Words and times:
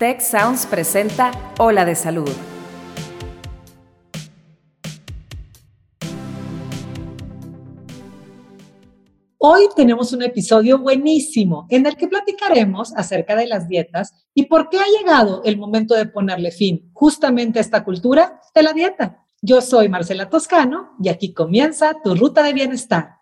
Tech 0.00 0.22
Sounds 0.22 0.64
presenta 0.64 1.30
Ola 1.58 1.84
de 1.84 1.94
Salud. 1.94 2.30
Hoy 9.36 9.68
tenemos 9.76 10.14
un 10.14 10.22
episodio 10.22 10.78
buenísimo 10.78 11.66
en 11.68 11.84
el 11.84 11.96
que 11.96 12.08
platicaremos 12.08 12.96
acerca 12.96 13.36
de 13.36 13.46
las 13.46 13.68
dietas 13.68 14.14
y 14.32 14.46
por 14.46 14.70
qué 14.70 14.78
ha 14.78 14.86
llegado 14.86 15.42
el 15.44 15.58
momento 15.58 15.94
de 15.94 16.06
ponerle 16.06 16.50
fin 16.50 16.90
justamente 16.94 17.58
a 17.58 17.62
esta 17.62 17.84
cultura 17.84 18.40
de 18.54 18.62
la 18.62 18.72
dieta. 18.72 19.26
Yo 19.42 19.60
soy 19.60 19.90
Marcela 19.90 20.30
Toscano 20.30 20.92
y 21.02 21.10
aquí 21.10 21.34
comienza 21.34 21.94
tu 22.02 22.14
ruta 22.14 22.42
de 22.42 22.54
bienestar 22.54 23.19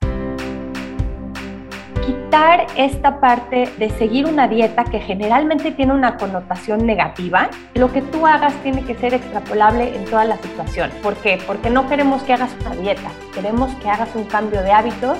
quitar 2.08 2.66
esta 2.74 3.20
parte 3.20 3.68
de 3.76 3.90
seguir 3.90 4.24
una 4.24 4.48
dieta 4.48 4.84
que 4.84 4.98
generalmente 4.98 5.72
tiene 5.72 5.92
una 5.92 6.16
connotación 6.16 6.86
negativa, 6.86 7.50
lo 7.74 7.92
que 7.92 8.00
tú 8.00 8.26
hagas 8.26 8.54
tiene 8.62 8.82
que 8.84 8.94
ser 8.94 9.12
extrapolable 9.12 9.94
en 9.94 10.06
todas 10.06 10.26
las 10.26 10.40
situaciones. 10.40 10.96
¿Por 11.02 11.16
qué? 11.16 11.38
Porque 11.46 11.68
no 11.68 11.86
queremos 11.86 12.22
que 12.22 12.32
hagas 12.32 12.56
una 12.62 12.74
dieta, 12.76 13.10
queremos 13.34 13.74
que 13.82 13.90
hagas 13.90 14.08
un 14.14 14.24
cambio 14.24 14.62
de 14.62 14.72
hábitos 14.72 15.18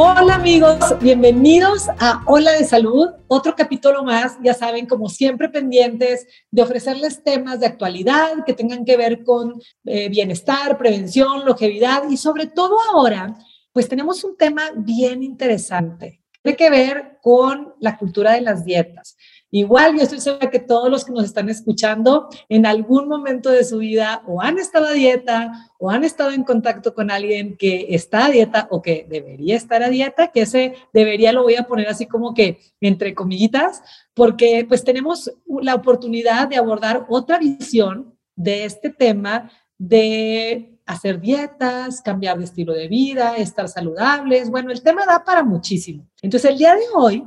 Hola 0.00 0.36
amigos, 0.36 0.78
bienvenidos 1.00 1.88
a 1.98 2.22
Hola 2.26 2.52
de 2.52 2.62
Salud, 2.62 3.08
otro 3.26 3.56
capítulo 3.56 4.04
más, 4.04 4.38
ya 4.44 4.54
saben, 4.54 4.86
como 4.86 5.08
siempre 5.08 5.48
pendientes 5.48 6.24
de 6.52 6.62
ofrecerles 6.62 7.24
temas 7.24 7.58
de 7.58 7.66
actualidad 7.66 8.44
que 8.46 8.52
tengan 8.52 8.84
que 8.84 8.96
ver 8.96 9.24
con 9.24 9.60
eh, 9.86 10.08
bienestar, 10.08 10.78
prevención, 10.78 11.44
longevidad. 11.44 12.08
Y 12.08 12.16
sobre 12.16 12.46
todo 12.46 12.76
ahora, 12.94 13.34
pues 13.72 13.88
tenemos 13.88 14.22
un 14.22 14.36
tema 14.36 14.70
bien 14.76 15.24
interesante, 15.24 16.22
tiene 16.44 16.56
que 16.56 16.70
ver 16.70 17.18
con 17.20 17.74
la 17.80 17.98
cultura 17.98 18.34
de 18.34 18.42
las 18.42 18.64
dietas. 18.64 19.16
Igual 19.50 19.96
yo 19.96 20.02
estoy 20.02 20.20
segura 20.20 20.50
que 20.50 20.58
todos 20.58 20.90
los 20.90 21.04
que 21.04 21.12
nos 21.12 21.24
están 21.24 21.48
escuchando 21.48 22.28
en 22.50 22.66
algún 22.66 23.08
momento 23.08 23.50
de 23.50 23.64
su 23.64 23.78
vida 23.78 24.22
o 24.26 24.42
han 24.42 24.58
estado 24.58 24.86
a 24.86 24.92
dieta 24.92 25.70
o 25.78 25.90
han 25.90 26.04
estado 26.04 26.32
en 26.32 26.44
contacto 26.44 26.92
con 26.92 27.10
alguien 27.10 27.56
que 27.56 27.86
está 27.90 28.26
a 28.26 28.30
dieta 28.30 28.68
o 28.70 28.82
que 28.82 29.06
debería 29.08 29.56
estar 29.56 29.82
a 29.82 29.88
dieta, 29.88 30.28
que 30.28 30.42
ese 30.42 30.74
debería 30.92 31.32
lo 31.32 31.44
voy 31.44 31.54
a 31.54 31.66
poner 31.66 31.88
así 31.88 32.06
como 32.06 32.34
que 32.34 32.60
entre 32.80 33.14
comillitas, 33.14 33.82
porque 34.12 34.66
pues 34.68 34.84
tenemos 34.84 35.32
la 35.62 35.74
oportunidad 35.74 36.48
de 36.48 36.56
abordar 36.56 37.06
otra 37.08 37.38
visión 37.38 38.14
de 38.36 38.64
este 38.64 38.90
tema 38.90 39.50
de 39.78 40.78
hacer 40.88 41.20
dietas, 41.20 42.00
cambiar 42.00 42.38
de 42.38 42.44
estilo 42.44 42.72
de 42.72 42.88
vida, 42.88 43.36
estar 43.36 43.68
saludables. 43.68 44.50
Bueno, 44.50 44.72
el 44.72 44.82
tema 44.82 45.04
da 45.06 45.22
para 45.22 45.42
muchísimo. 45.42 46.08
Entonces, 46.22 46.50
el 46.50 46.58
día 46.58 46.74
de 46.74 46.82
hoy 46.94 47.24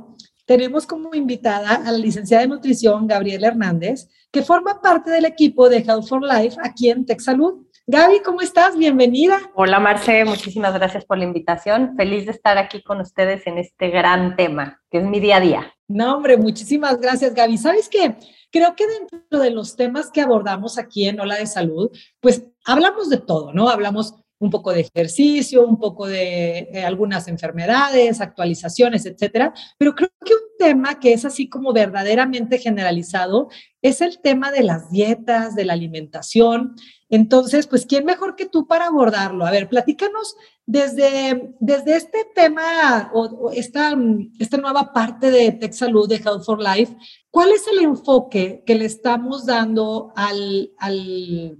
tenemos 0.52 0.86
como 0.86 1.14
invitada 1.14 1.76
a 1.76 1.90
la 1.90 1.96
licenciada 1.96 2.42
de 2.42 2.48
nutrición 2.48 3.06
Gabriela 3.06 3.46
Hernández, 3.48 4.10
que 4.30 4.42
forma 4.42 4.82
parte 4.82 5.10
del 5.10 5.24
equipo 5.24 5.70
de 5.70 5.78
Health 5.78 6.06
for 6.06 6.22
Life 6.22 6.58
aquí 6.62 6.90
en 6.90 7.06
TechSalud. 7.06 7.64
Gaby, 7.86 8.20
¿cómo 8.22 8.42
estás? 8.42 8.76
Bienvenida. 8.76 9.40
Hola 9.54 9.80
Marce, 9.80 10.26
muchísimas 10.26 10.74
gracias 10.74 11.06
por 11.06 11.16
la 11.16 11.24
invitación. 11.24 11.94
Feliz 11.96 12.26
de 12.26 12.32
estar 12.32 12.58
aquí 12.58 12.82
con 12.82 13.00
ustedes 13.00 13.46
en 13.46 13.56
este 13.56 13.88
gran 13.88 14.36
tema, 14.36 14.82
que 14.90 14.98
es 14.98 15.04
mi 15.04 15.20
día 15.20 15.38
a 15.38 15.40
día. 15.40 15.74
No, 15.88 16.16
hombre, 16.16 16.36
muchísimas 16.36 17.00
gracias 17.00 17.32
Gaby. 17.32 17.56
¿Sabes 17.56 17.88
qué? 17.88 18.16
Creo 18.50 18.76
que 18.76 18.84
dentro 18.86 19.38
de 19.38 19.50
los 19.52 19.74
temas 19.74 20.10
que 20.10 20.20
abordamos 20.20 20.76
aquí 20.76 21.08
en 21.08 21.18
Hola 21.18 21.36
de 21.36 21.46
Salud, 21.46 21.90
pues 22.20 22.44
hablamos 22.66 23.08
de 23.08 23.16
todo, 23.16 23.54
¿no? 23.54 23.70
Hablamos 23.70 24.21
un 24.42 24.50
poco 24.50 24.72
de 24.72 24.80
ejercicio, 24.80 25.64
un 25.64 25.78
poco 25.78 26.08
de 26.08 26.68
eh, 26.72 26.84
algunas 26.84 27.28
enfermedades, 27.28 28.20
actualizaciones, 28.20 29.06
etcétera. 29.06 29.54
Pero 29.78 29.94
creo 29.94 30.10
que 30.24 30.34
un 30.34 30.40
tema 30.58 30.98
que 30.98 31.12
es 31.12 31.24
así 31.24 31.48
como 31.48 31.72
verdaderamente 31.72 32.58
generalizado 32.58 33.50
es 33.82 34.00
el 34.00 34.18
tema 34.20 34.50
de 34.50 34.64
las 34.64 34.90
dietas, 34.90 35.54
de 35.54 35.64
la 35.64 35.74
alimentación. 35.74 36.74
Entonces, 37.08 37.68
pues, 37.68 37.86
¿quién 37.86 38.04
mejor 38.04 38.34
que 38.34 38.46
tú 38.46 38.66
para 38.66 38.86
abordarlo? 38.86 39.46
A 39.46 39.52
ver, 39.52 39.68
platícanos 39.68 40.34
desde, 40.66 41.54
desde 41.60 41.94
este 41.94 42.26
tema 42.34 43.12
o, 43.14 43.52
esta, 43.52 43.96
esta 44.40 44.56
nueva 44.56 44.92
parte 44.92 45.30
de 45.30 45.52
Tech 45.52 45.72
Salud, 45.72 46.08
de 46.08 46.16
Health 46.16 46.44
for 46.44 46.60
Life, 46.60 46.96
¿cuál 47.30 47.52
es 47.52 47.64
el 47.68 47.84
enfoque 47.84 48.64
que 48.66 48.74
le 48.74 48.86
estamos 48.86 49.46
dando 49.46 50.12
al, 50.16 50.72
al 50.78 51.56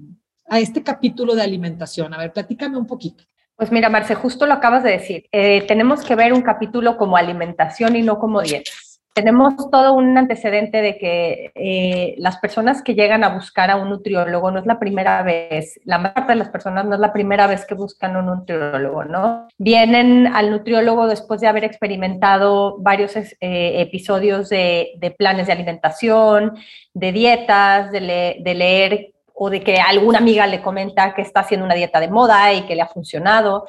a 0.52 0.58
este 0.58 0.82
capítulo 0.82 1.34
de 1.34 1.42
alimentación? 1.42 2.12
A 2.12 2.18
ver, 2.18 2.30
platícame 2.30 2.76
un 2.76 2.86
poquito. 2.86 3.24
Pues 3.56 3.72
mira, 3.72 3.88
Marce, 3.88 4.14
justo 4.14 4.44
lo 4.44 4.52
acabas 4.52 4.82
de 4.82 4.90
decir. 4.90 5.24
Eh, 5.32 5.64
tenemos 5.66 6.04
que 6.04 6.14
ver 6.14 6.34
un 6.34 6.42
capítulo 6.42 6.98
como 6.98 7.16
alimentación 7.16 7.96
y 7.96 8.02
no 8.02 8.18
como 8.18 8.42
dietas. 8.42 9.00
Tenemos 9.14 9.54
todo 9.70 9.94
un 9.94 10.16
antecedente 10.18 10.82
de 10.82 10.98
que 10.98 11.52
eh, 11.54 12.14
las 12.18 12.36
personas 12.36 12.82
que 12.82 12.94
llegan 12.94 13.24
a 13.24 13.30
buscar 13.30 13.70
a 13.70 13.76
un 13.76 13.88
nutriólogo 13.88 14.50
no 14.50 14.58
es 14.58 14.66
la 14.66 14.78
primera 14.78 15.22
vez, 15.22 15.80
la 15.84 15.98
mayor 15.98 16.14
parte 16.14 16.32
de 16.32 16.38
las 16.38 16.48
personas 16.50 16.84
no 16.84 16.94
es 16.94 17.00
la 17.00 17.12
primera 17.12 17.46
vez 17.46 17.64
que 17.64 17.74
buscan 17.74 18.16
un 18.16 18.26
nutriólogo, 18.26 19.04
¿no? 19.04 19.48
Vienen 19.58 20.26
al 20.26 20.50
nutriólogo 20.50 21.06
después 21.06 21.40
de 21.40 21.46
haber 21.46 21.64
experimentado 21.64 22.76
varios 22.78 23.16
eh, 23.16 23.30
episodios 23.40 24.48
de, 24.50 25.14
planes 25.18 25.46
de 25.46 25.52
alimentación, 25.52 26.56
de 26.92 27.12
dietas, 27.12 27.92
de, 27.92 28.36
de 28.40 28.54
leer 28.54 29.11
o 29.34 29.50
de 29.50 29.62
que 29.62 29.76
alguna 29.76 30.18
amiga 30.18 30.46
le 30.46 30.62
comenta 30.62 31.14
que 31.14 31.22
está 31.22 31.40
haciendo 31.40 31.66
una 31.66 31.74
dieta 31.74 32.00
de 32.00 32.08
moda 32.08 32.52
y 32.52 32.62
que 32.62 32.74
le 32.74 32.82
ha 32.82 32.88
funcionado. 32.88 33.66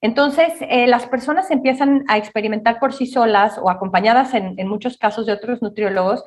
Entonces, 0.00 0.52
eh, 0.60 0.86
las 0.86 1.06
personas 1.06 1.50
empiezan 1.50 2.04
a 2.08 2.18
experimentar 2.18 2.78
por 2.78 2.92
sí 2.92 3.06
solas 3.06 3.58
o 3.58 3.70
acompañadas 3.70 4.34
en, 4.34 4.68
muchos 4.68 4.98
casos 4.98 5.24
de 5.24 5.32
otros 5.32 5.62
nutriólogos 5.62 6.24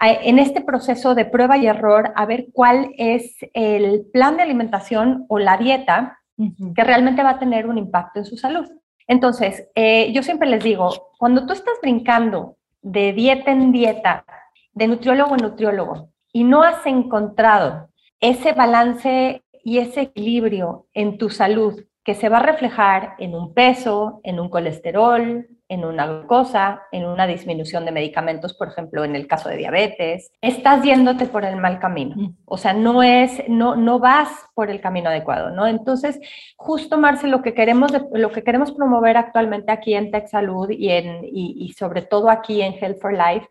en 0.00 0.38
este 0.38 0.60
proceso 0.60 1.14
de 1.14 1.24
prueba 1.24 1.56
y 1.56 1.66
error 1.66 2.12
a 2.16 2.26
ver 2.26 2.46
cuál 2.52 2.90
es 2.98 3.36
el 3.54 4.06
plan 4.12 4.36
de 4.36 4.42
alimentación 4.42 5.24
o 5.28 5.38
la 5.38 5.56
dieta 5.56 6.18
que 6.36 6.84
realmente 6.84 7.22
va 7.22 7.30
a 7.30 7.38
tener 7.38 7.66
un 7.66 7.78
impacto 7.78 8.18
en 8.18 8.24
su 8.24 8.36
salud. 8.36 8.68
Entonces, 9.06 9.68
eh, 9.74 10.12
yo 10.12 10.22
siempre 10.22 10.48
les 10.48 10.64
digo, 10.64 11.12
cuando 11.18 11.46
tú 11.46 11.52
estás 11.52 11.74
brincando 11.80 12.56
de 12.82 13.12
dieta 13.12 13.50
en 13.50 13.72
dieta, 13.72 14.24
de 14.72 14.88
nutriólogo 14.88 15.36
en 15.36 15.42
nutriólogo, 15.42 16.08
y 16.32 16.44
no 16.44 16.62
has 16.62 16.84
encontrado 16.86 17.88
ese 18.24 18.52
balance 18.52 19.44
y 19.62 19.78
ese 19.78 20.00
equilibrio 20.00 20.86
en 20.94 21.18
tu 21.18 21.28
salud 21.28 21.84
que 22.02 22.14
se 22.14 22.30
va 22.30 22.38
a 22.38 22.42
reflejar 22.42 23.14
en 23.18 23.34
un 23.34 23.52
peso, 23.52 24.20
en 24.24 24.40
un 24.40 24.48
colesterol, 24.48 25.46
en 25.68 25.84
una 25.84 26.06
glucosa, 26.06 26.82
en 26.90 27.04
una 27.04 27.26
disminución 27.26 27.84
de 27.84 27.92
medicamentos, 27.92 28.54
por 28.54 28.68
ejemplo, 28.68 29.04
en 29.04 29.14
el 29.14 29.26
caso 29.26 29.50
de 29.50 29.58
diabetes, 29.58 30.30
estás 30.40 30.82
yéndote 30.82 31.26
por 31.26 31.44
el 31.44 31.56
mal 31.56 31.78
camino. 31.78 32.34
O 32.46 32.56
sea, 32.56 32.72
no 32.72 33.02
es 33.02 33.42
no 33.48 33.76
no 33.76 33.98
vas 33.98 34.30
por 34.54 34.70
el 34.70 34.80
camino 34.80 35.10
adecuado, 35.10 35.50
¿no? 35.50 35.66
Entonces, 35.66 36.18
justo 36.56 36.96
Marce, 36.96 37.26
lo 37.26 37.42
que 37.42 37.52
queremos 37.52 37.92
lo 38.12 38.32
que 38.32 38.42
queremos 38.42 38.72
promover 38.72 39.18
actualmente 39.18 39.70
aquí 39.70 39.94
en 39.94 40.10
Tech 40.10 40.28
Salud 40.28 40.70
y 40.70 40.90
en 40.90 41.20
y 41.22 41.74
sobre 41.76 42.02
todo 42.02 42.30
aquí 42.30 42.62
en 42.62 42.72
Health 42.72 43.00
for 43.00 43.12
Life 43.12 43.48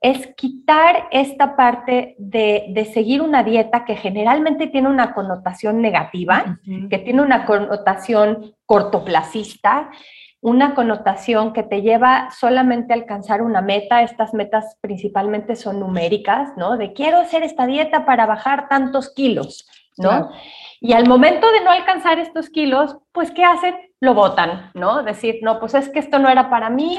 es 0.00 0.28
quitar 0.36 1.08
esta 1.10 1.56
parte 1.56 2.14
de, 2.18 2.88
seguir 2.92 3.20
una 3.20 3.42
dieta 3.42 3.84
que 3.84 3.96
generalmente 3.96 4.68
tiene 4.68 4.88
una 4.88 5.12
connotación 5.12 5.82
negativa, 5.82 6.60
que 6.88 6.98
tiene 6.98 7.20
una 7.20 7.44
connotación 7.44 8.54
cortoplacista, 8.64 9.90
una 10.40 10.74
connotación 10.74 11.52
que 11.52 11.64
te 11.64 11.82
lleva 11.82 12.30
solamente 12.30 12.92
a 12.92 12.96
alcanzar 12.96 13.42
una 13.42 13.60
meta. 13.60 14.02
Estas 14.02 14.34
metas 14.34 14.76
principalmente 14.80 15.56
son 15.56 15.80
numéricas, 15.80 16.56
¿no? 16.56 16.76
De 16.76 16.92
quiero 16.92 17.18
hacer 17.18 17.42
esta 17.42 17.66
dieta 17.66 18.06
para 18.06 18.24
bajar 18.24 18.68
tantos 18.68 19.12
kilos, 19.12 19.66
¿no? 19.96 20.30
Y 20.80 20.92
al 20.92 21.08
momento 21.08 21.50
de 21.50 21.64
no 21.64 21.72
alcanzar 21.72 22.20
estos 22.20 22.50
kilos, 22.50 22.96
pues 23.10 23.32
¿qué 23.32 23.44
hacen? 23.44 23.74
Lo 24.00 24.14
votan, 24.14 24.70
¿no? 24.74 25.02
Decir, 25.02 25.40
no, 25.42 25.58
pues 25.58 25.74
es 25.74 25.88
que 25.88 25.98
esto 25.98 26.20
no 26.20 26.28
era 26.28 26.48
para 26.50 26.70
mí, 26.70 26.96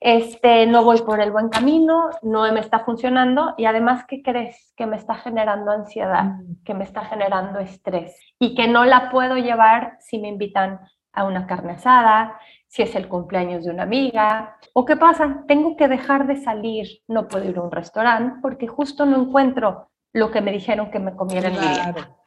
este, 0.00 0.66
no 0.66 0.84
voy 0.84 1.02
por 1.02 1.20
el 1.20 1.32
buen 1.32 1.48
camino, 1.48 2.10
no 2.22 2.50
me 2.52 2.60
está 2.60 2.80
funcionando 2.80 3.54
y 3.56 3.64
además, 3.64 4.04
¿qué 4.06 4.22
crees? 4.22 4.72
Que 4.76 4.86
me 4.86 4.96
está 4.96 5.14
generando 5.14 5.72
ansiedad, 5.72 6.24
mm. 6.24 6.62
que 6.64 6.74
me 6.74 6.84
está 6.84 7.04
generando 7.04 7.58
estrés 7.58 8.16
y 8.38 8.54
que 8.54 8.68
no 8.68 8.84
la 8.84 9.10
puedo 9.10 9.36
llevar 9.36 9.96
si 10.00 10.18
me 10.18 10.28
invitan 10.28 10.80
a 11.12 11.24
una 11.24 11.46
carne 11.46 11.72
asada, 11.72 12.38
si 12.68 12.82
es 12.82 12.94
el 12.94 13.08
cumpleaños 13.08 13.64
de 13.64 13.72
una 13.72 13.82
amiga, 13.84 14.56
o 14.72 14.84
qué 14.84 14.96
pasa, 14.96 15.42
tengo 15.48 15.76
que 15.76 15.88
dejar 15.88 16.26
de 16.26 16.36
salir, 16.36 16.86
no 17.08 17.26
puedo 17.26 17.48
ir 17.48 17.56
a 17.58 17.62
un 17.62 17.72
restaurante 17.72 18.38
porque 18.40 18.68
justo 18.68 19.04
no 19.04 19.22
encuentro 19.22 19.88
lo 20.12 20.30
que 20.30 20.40
me 20.40 20.52
dijeron 20.52 20.90
que 20.90 21.00
me 21.00 21.16
comiera 21.16 21.48
en 21.48 21.54
mi. 21.54 21.66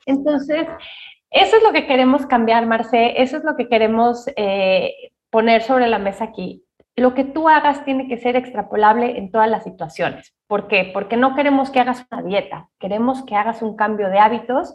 Entonces, 0.06 0.68
eso 1.30 1.57
es 1.57 1.63
lo 1.63 1.72
que 1.72 1.88
queremos 1.88 2.25
cambiar, 2.25 2.66
Marce, 2.66 3.22
eso 3.22 3.38
es 3.38 3.44
lo 3.44 3.56
que 3.56 3.69
queremos 3.69 4.25
eh, 4.36 4.94
poner 5.30 5.62
sobre 5.62 5.88
la 5.88 6.00
mesa 6.00 6.25
aquí 6.25 6.66
lo 6.96 7.14
que 7.14 7.24
tú 7.24 7.48
hagas 7.48 7.86
tiene 7.86 8.08
que 8.08 8.18
ser 8.18 8.36
extrapolable 8.36 9.18
en 9.18 9.32
todas 9.32 9.50
las 9.50 9.64
situaciones. 9.64 10.34
¿Por 10.48 10.68
qué? 10.68 10.90
Porque 10.94 11.18
no 11.18 11.36
queremos 11.36 11.70
que 11.70 11.80
hagas 11.80 12.06
una 12.12 12.22
dieta, 12.22 12.70
queremos 12.80 13.24
que 13.24 13.36
hagas 13.36 13.62
un 13.62 13.76
cambio 13.76 14.10
de 14.10 14.20
hábitos 14.20 14.74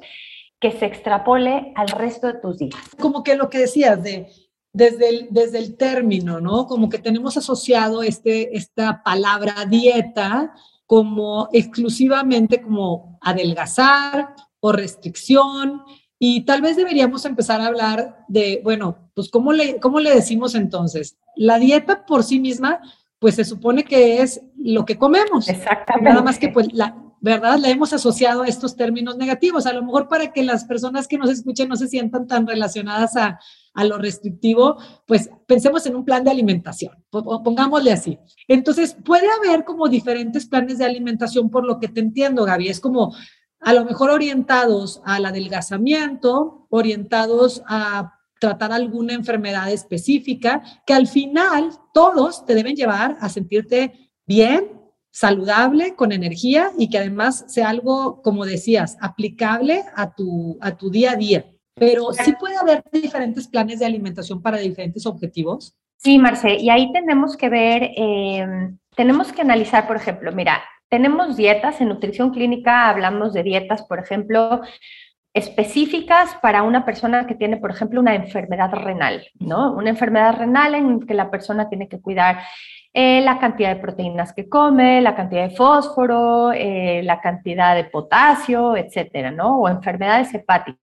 que 0.59 0.73
se 0.73 0.87
extrapole 0.87 1.73
al 1.77 1.89
resto 1.89 2.27
de 2.29 2.41
tus 2.41 2.59
días. 2.59 2.75
Como 2.99 3.23
que 3.23 3.37
lo 3.37 3.51
que 3.51 3.59
decías 3.59 4.03
de 4.03 4.29
desde 4.77 5.09
el, 5.09 5.29
desde 5.31 5.57
el 5.57 5.79
término, 5.79 6.39
¿no? 6.39 6.67
Como 6.67 6.91
que 6.91 6.99
tenemos 6.99 7.39
asociado 7.39 8.03
este, 8.03 8.55
esta 8.55 9.03
palabra 9.03 9.65
dieta 9.65 10.53
como 10.85 11.49
exclusivamente 11.51 12.61
como 12.61 13.19
adelgazar 13.23 14.35
o 14.61 14.73
restricción 14.73 15.81
y 16.19 16.45
tal 16.45 16.61
vez 16.61 16.77
deberíamos 16.77 17.25
empezar 17.25 17.63
a 17.63 17.69
hablar 17.69 18.25
de, 18.29 18.61
bueno, 18.65 19.11
pues 19.15 19.31
¿cómo 19.31 19.55
le, 19.55 19.81
cómo 19.81 19.99
le 19.99 20.15
decimos 20.15 20.55
entonces? 20.55 21.17
La 21.37 21.59
dieta 21.59 22.05
por 22.05 22.25
sí 22.25 22.41
misma, 22.41 22.81
pues 23.19 23.37
se 23.37 23.45
supone 23.45 23.85
que 23.85 24.23
es 24.23 24.41
lo 24.59 24.85
que 24.85 24.99
comemos. 24.99 25.49
Exactamente. 25.49 26.11
Nada 26.11 26.23
más 26.23 26.39
que 26.39 26.49
pues 26.49 26.73
la, 26.73 26.97
¿verdad? 27.21 27.59
La 27.59 27.71
hemos 27.71 27.93
asociado 27.93 28.43
a 28.43 28.47
estos 28.47 28.77
términos 28.77 29.17
negativos, 29.17 29.67
a 29.67 29.73
lo 29.73 29.83
mejor 29.83 30.09
para 30.09 30.33
que 30.33 30.43
las 30.43 30.65
personas 30.65 31.09
que 31.09 31.19
nos 31.19 31.31
escuchen 31.31 31.69
no 31.69 31.77
se 31.77 31.89
sientan 31.89 32.27
tan 32.27 32.47
relacionadas 32.47 33.17
a, 33.17 33.41
a 33.75 33.85
lo 33.85 33.99
restrictivo, 33.99 34.77
pues 35.07 35.31
pensemos 35.47 35.87
en 35.87 35.97
un 35.97 36.05
plan 36.05 36.25
de 36.25 36.31
alimentación, 36.31 36.93
pongámosle 37.11 37.93
así. 37.93 38.19
Entonces, 38.49 38.97
puede 39.05 39.27
haber 39.31 39.65
como 39.65 39.89
diferentes 39.89 40.47
planes 40.47 40.79
de 40.79 40.85
alimentación, 40.85 41.51
por 41.51 41.65
lo 41.65 41.79
que 41.79 41.89
te 41.89 42.01
entiendo, 42.01 42.45
Gaby, 42.45 42.69
es 42.69 42.81
como 42.81 43.15
a 43.61 43.73
lo 43.73 43.85
mejor 43.85 44.11
orientados 44.11 45.03
al 45.05 45.27
adelgazamiento, 45.27 46.67
orientados 46.71 47.63
a 47.67 48.16
tratar 48.39 48.73
alguna 48.73 49.15
enfermedad 49.15 49.71
específica, 49.71 50.63
que 50.87 50.95
al 50.95 51.07
final 51.07 51.71
todos 51.93 52.45
te 52.45 52.55
deben 52.55 52.77
llevar 52.77 53.17
a 53.21 53.29
sentirte 53.29 54.11
bien, 54.27 54.71
saludable, 55.11 55.95
con 55.95 56.13
energía 56.13 56.73
y 56.77 56.91
que 56.91 56.99
además 56.99 57.45
sea 57.49 57.71
algo, 57.71 58.21
como 58.23 58.45
decías, 58.45 58.99
aplicable 59.01 59.83
a 59.95 60.15
tu, 60.15 60.59
a 60.61 60.77
tu 60.77 60.91
día 60.91 61.13
a 61.13 61.17
día. 61.17 61.47
Pero 61.75 62.13
sí 62.13 62.35
puede 62.39 62.57
haber 62.57 62.83
diferentes 62.93 63.49
planes 63.49 63.79
de 63.79 63.87
alimentación 63.87 64.43
para 64.43 64.59
diferentes 64.59 65.07
objetivos. 65.07 65.75
Sí, 65.99 66.19
Marce, 66.19 66.57
y 66.57 66.71
ahí 66.71 66.93
tenemos 66.93 67.37
que 67.37 67.49
ver, 67.49 67.91
em, 67.97 68.79
tenemos 68.95 69.33
que 69.33 69.43
analizar, 69.43 69.87
por 69.87 69.97
ejemplo, 69.97 70.33
mira, 70.33 70.63
tenemos 70.89 71.37
dietas, 71.37 71.81
en 71.81 71.89
nutrición 71.89 72.31
clínica 72.31 72.89
hablamos 72.89 73.33
de 73.33 73.43
dietas, 73.43 73.83
por 73.83 73.99
ejemplo, 73.99 74.61
específicas 75.37 76.35
para 76.41 76.63
una 76.63 76.87
persona 76.87 77.27
que 77.27 77.35
tiene, 77.35 77.59
por 77.59 77.71
ejemplo, 77.71 78.01
una 78.01 78.15
enfermedad 78.15 78.73
renal, 78.73 79.23
¿no? 79.39 79.73
Una 79.75 79.91
enfermedad 79.91 80.35
renal 80.39 80.75
en 80.75 81.07
que 81.07 81.13
la 81.13 81.31
persona 81.31 81.69
tiene 81.69 81.89
que 81.89 82.01
cuidar 82.01 82.39
eh, 82.95 83.21
la 83.21 83.39
cantidad 83.39 83.75
de 83.75 83.81
proteínas 83.81 84.33
que 84.33 84.49
come, 84.49 85.03
la 85.03 85.15
cantidad 85.15 85.47
de 85.47 85.55
fósforo, 85.55 86.53
eh, 86.53 87.03
la 87.05 87.21
cantidad 87.21 87.75
de 87.75 87.85
potasio, 87.85 88.75
etcétera, 88.79 89.31
¿no? 89.31 89.61
O 89.61 89.69
enfermedades 89.69 90.33
hepáticas 90.33 90.81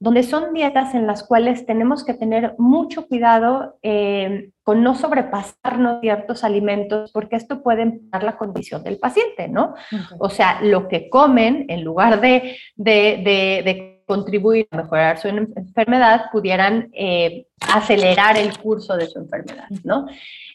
donde 0.00 0.22
son 0.22 0.52
dietas 0.52 0.94
en 0.94 1.06
las 1.06 1.22
cuales 1.24 1.66
tenemos 1.66 2.04
que 2.04 2.14
tener 2.14 2.54
mucho 2.58 3.06
cuidado 3.06 3.78
eh, 3.82 4.50
con 4.62 4.82
no 4.82 4.94
sobrepasarnos 4.94 6.00
ciertos 6.00 6.42
alimentos, 6.42 7.12
porque 7.12 7.36
esto 7.36 7.62
puede 7.62 7.82
empeorar 7.82 8.24
la 8.24 8.36
condición 8.36 8.82
del 8.82 8.98
paciente, 8.98 9.46
¿no? 9.48 9.74
O 10.18 10.30
sea, 10.30 10.60
lo 10.62 10.88
que 10.88 11.10
comen, 11.10 11.66
en 11.68 11.84
lugar 11.84 12.20
de, 12.20 12.56
de, 12.76 14.02
contribuir 14.06 14.66
a 14.70 14.78
mejorar 14.78 15.18
su 15.18 15.28
enfermedad, 15.28 16.26
pudieran 16.30 16.90
eh, 16.92 17.46
acelerar 17.72 18.36
el 18.36 18.56
curso 18.58 18.96
de 18.96 19.06
su 19.06 19.18
enfermedad, 19.18 19.68
¿no? 19.82 20.06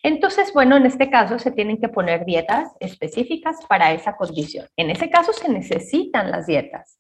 Entonces, 0.04 0.54
bueno, 0.54 0.78
en 0.78 0.86
este 0.86 1.10
caso 1.10 1.40
se 1.40 1.52
tienen 1.52 1.80
que 1.80 1.90
poner 1.90 2.26
dietas 2.26 2.72
específicas 2.80 3.58
para 3.68 3.92
esa 3.92 4.16
condición. 4.16 4.68
En 4.78 4.90
ese 4.90 5.10
caso 5.10 5.34
se 5.34 5.50
necesitan 5.50 6.32
las 6.32 6.48
dietas. 6.48 7.00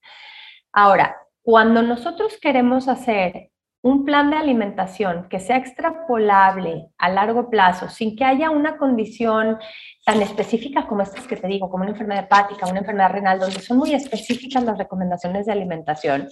Ahora, 0.73 1.15
cuando 1.49 1.81
nosotros 1.81 2.37
queremos 2.39 2.87
hacer 2.87 3.49
un 3.81 4.05
plan 4.05 4.29
de 4.29 4.37
alimentación 4.37 5.27
que 5.29 5.39
sea 5.39 5.57
extrapolable 5.57 6.89
a 6.99 7.09
largo 7.09 7.49
plazo, 7.49 7.89
sin 7.89 8.15
que 8.15 8.23
haya 8.23 8.51
una 8.51 8.77
condición 8.77 9.57
tan 10.05 10.21
específica 10.21 10.85
como 10.85 11.01
estas 11.01 11.25
que 11.25 11.37
te 11.37 11.47
digo, 11.47 11.71
como 11.71 11.85
una 11.85 11.93
enfermedad 11.93 12.25
hepática, 12.25 12.67
una 12.67 12.81
enfermedad 12.81 13.13
renal, 13.13 13.39
donde 13.39 13.61
son 13.61 13.79
muy 13.79 13.95
específicas 13.95 14.63
las 14.63 14.77
recomendaciones 14.77 15.47
de 15.47 15.51
alimentación, 15.53 16.29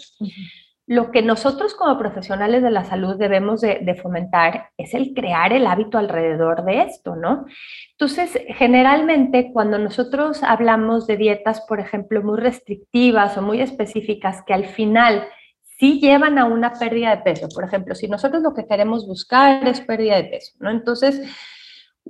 lo 0.88 1.12
que 1.12 1.22
nosotros 1.22 1.76
como 1.76 2.00
profesionales 2.00 2.64
de 2.64 2.72
la 2.72 2.86
salud 2.86 3.18
debemos 3.18 3.60
de, 3.60 4.00
fomentar 4.02 4.70
es 4.78 4.94
el 4.94 5.14
crear 5.14 5.52
el 5.52 5.68
hábito 5.68 5.98
alrededor 5.98 6.64
de 6.64 6.84
esto, 6.84 7.18
¿no? 7.18 7.46
Entonces, 7.92 8.40
generalmente 8.56 9.52
cuando 9.52 9.78
nosotros 9.78 10.44
hablamos 10.44 11.06
de 11.06 11.18
dietas, 11.18 11.60
por 11.68 11.82
ejemplo, 11.82 12.24
muy 12.24 12.40
restrictivas 12.40 13.38
o 13.38 13.42
muy 13.42 13.60
específicas, 13.60 14.42
que 14.48 14.54
al 14.54 14.66
final 14.66 15.28
sí 15.78 16.00
llevan 16.00 16.38
a 16.40 16.46
una 16.46 16.72
pérdida 16.72 17.18
de 17.18 17.22
peso, 17.22 17.50
por 17.54 17.66
ejemplo, 17.66 17.94
si 17.94 18.08
nosotros 18.08 18.42
lo 18.42 18.54
que 18.54 18.66
queremos 18.66 19.06
buscar 19.06 19.68
es 19.68 19.82
pérdida 19.82 20.16
de 20.16 20.24
peso, 20.24 20.54
¿no? 20.62 20.72
Entonces, 20.72 21.22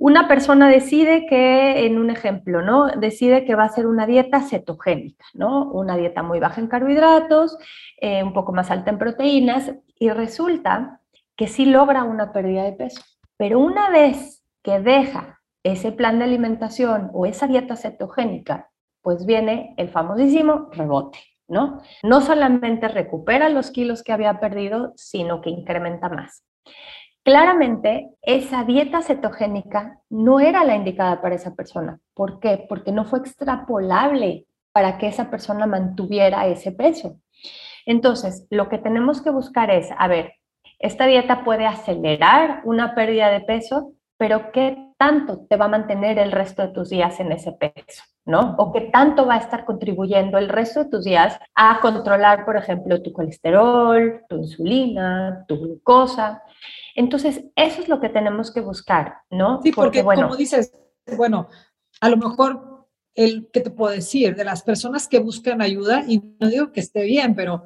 una 0.00 0.28
persona 0.28 0.68
decide 0.68 1.26
que, 1.26 1.84
en 1.84 1.98
un 1.98 2.10
ejemplo, 2.10 2.62
¿no? 2.62 2.86
Decide 2.86 3.44
que 3.44 3.56
va 3.56 3.64
a 3.64 3.66
hacer 3.66 3.86
una 3.86 4.06
dieta 4.06 4.40
cetogénica, 4.42 5.24
¿no? 5.34 5.70
Una 5.72 5.96
dieta 5.96 6.22
muy 6.22 6.38
baja 6.38 6.60
en 6.60 6.68
carbohidratos, 6.68 7.58
eh, 8.00 8.22
un 8.22 8.32
poco 8.32 8.52
más 8.52 8.70
alta 8.70 8.90
en 8.90 8.98
proteínas, 8.98 9.72
y 9.98 10.10
resulta 10.10 11.00
que 11.36 11.48
sí 11.48 11.66
logra 11.66 12.04
una 12.04 12.32
pérdida 12.32 12.62
de 12.62 12.72
peso. 12.72 13.02
Pero 13.36 13.58
una 13.58 13.90
vez 13.90 14.44
que 14.62 14.78
deja 14.78 15.40
ese 15.64 15.90
plan 15.90 16.18
de 16.18 16.24
alimentación 16.24 17.10
o 17.12 17.26
esa 17.26 17.48
dieta 17.48 17.76
cetogénica, 17.76 18.70
pues 19.02 19.26
viene 19.26 19.74
el 19.78 19.88
famosísimo 19.88 20.68
rebote, 20.72 21.18
¿no? 21.48 21.82
No 22.04 22.20
solamente 22.20 22.86
recupera 22.86 23.48
los 23.48 23.72
kilos 23.72 24.04
que 24.04 24.12
había 24.12 24.38
perdido, 24.38 24.92
sino 24.94 25.40
que 25.40 25.50
incrementa 25.50 26.08
más. 26.08 26.44
Claramente, 27.24 28.10
esa 28.22 28.64
dieta 28.64 29.02
cetogénica 29.02 30.00
no 30.08 30.40
era 30.40 30.64
la 30.64 30.76
indicada 30.76 31.20
para 31.20 31.34
esa 31.34 31.54
persona. 31.54 32.00
¿Por 32.14 32.40
qué? 32.40 32.64
Porque 32.68 32.92
no 32.92 33.04
fue 33.04 33.18
extrapolable 33.18 34.46
para 34.72 34.96
que 34.96 35.08
esa 35.08 35.30
persona 35.30 35.66
mantuviera 35.66 36.46
ese 36.46 36.72
peso. 36.72 37.18
Entonces, 37.84 38.46
lo 38.50 38.68
que 38.68 38.78
tenemos 38.78 39.22
que 39.22 39.30
buscar 39.30 39.70
es, 39.70 39.88
a 39.96 40.08
ver, 40.08 40.34
esta 40.78 41.06
dieta 41.06 41.44
puede 41.44 41.66
acelerar 41.66 42.62
una 42.64 42.94
pérdida 42.94 43.30
de 43.30 43.40
peso, 43.40 43.92
pero 44.16 44.52
¿qué 44.52 44.92
tanto 44.98 45.46
te 45.48 45.56
va 45.56 45.66
a 45.66 45.68
mantener 45.68 46.18
el 46.18 46.32
resto 46.32 46.62
de 46.62 46.72
tus 46.72 46.90
días 46.90 47.18
en 47.20 47.32
ese 47.32 47.52
peso? 47.52 48.04
¿No? 48.28 48.54
O 48.58 48.72
qué 48.72 48.82
tanto 48.82 49.26
va 49.26 49.36
a 49.36 49.38
estar 49.38 49.64
contribuyendo 49.64 50.36
el 50.36 50.50
resto 50.50 50.84
de 50.84 50.90
tus 50.90 51.04
días 51.04 51.40
a 51.54 51.80
controlar, 51.80 52.44
por 52.44 52.58
ejemplo, 52.58 53.02
tu 53.02 53.10
colesterol, 53.10 54.22
tu 54.28 54.36
insulina, 54.36 55.46
tu 55.48 55.58
glucosa. 55.58 56.42
Entonces, 56.94 57.46
eso 57.56 57.80
es 57.80 57.88
lo 57.88 58.00
que 58.00 58.10
tenemos 58.10 58.52
que 58.52 58.60
buscar, 58.60 59.14
¿no? 59.30 59.62
Sí, 59.62 59.72
porque, 59.72 60.02
bueno, 60.02 60.24
como 60.24 60.36
dices, 60.36 60.74
bueno, 61.16 61.48
a 62.02 62.08
lo 62.10 62.18
mejor 62.18 62.86
el 63.14 63.48
que 63.50 63.60
te 63.60 63.70
puedo 63.70 63.94
decir 63.94 64.36
de 64.36 64.44
las 64.44 64.62
personas 64.62 65.08
que 65.08 65.20
buscan 65.20 65.62
ayuda, 65.62 66.04
y 66.06 66.22
no 66.38 66.48
digo 66.48 66.70
que 66.70 66.80
esté 66.80 67.04
bien, 67.04 67.34
pero 67.34 67.62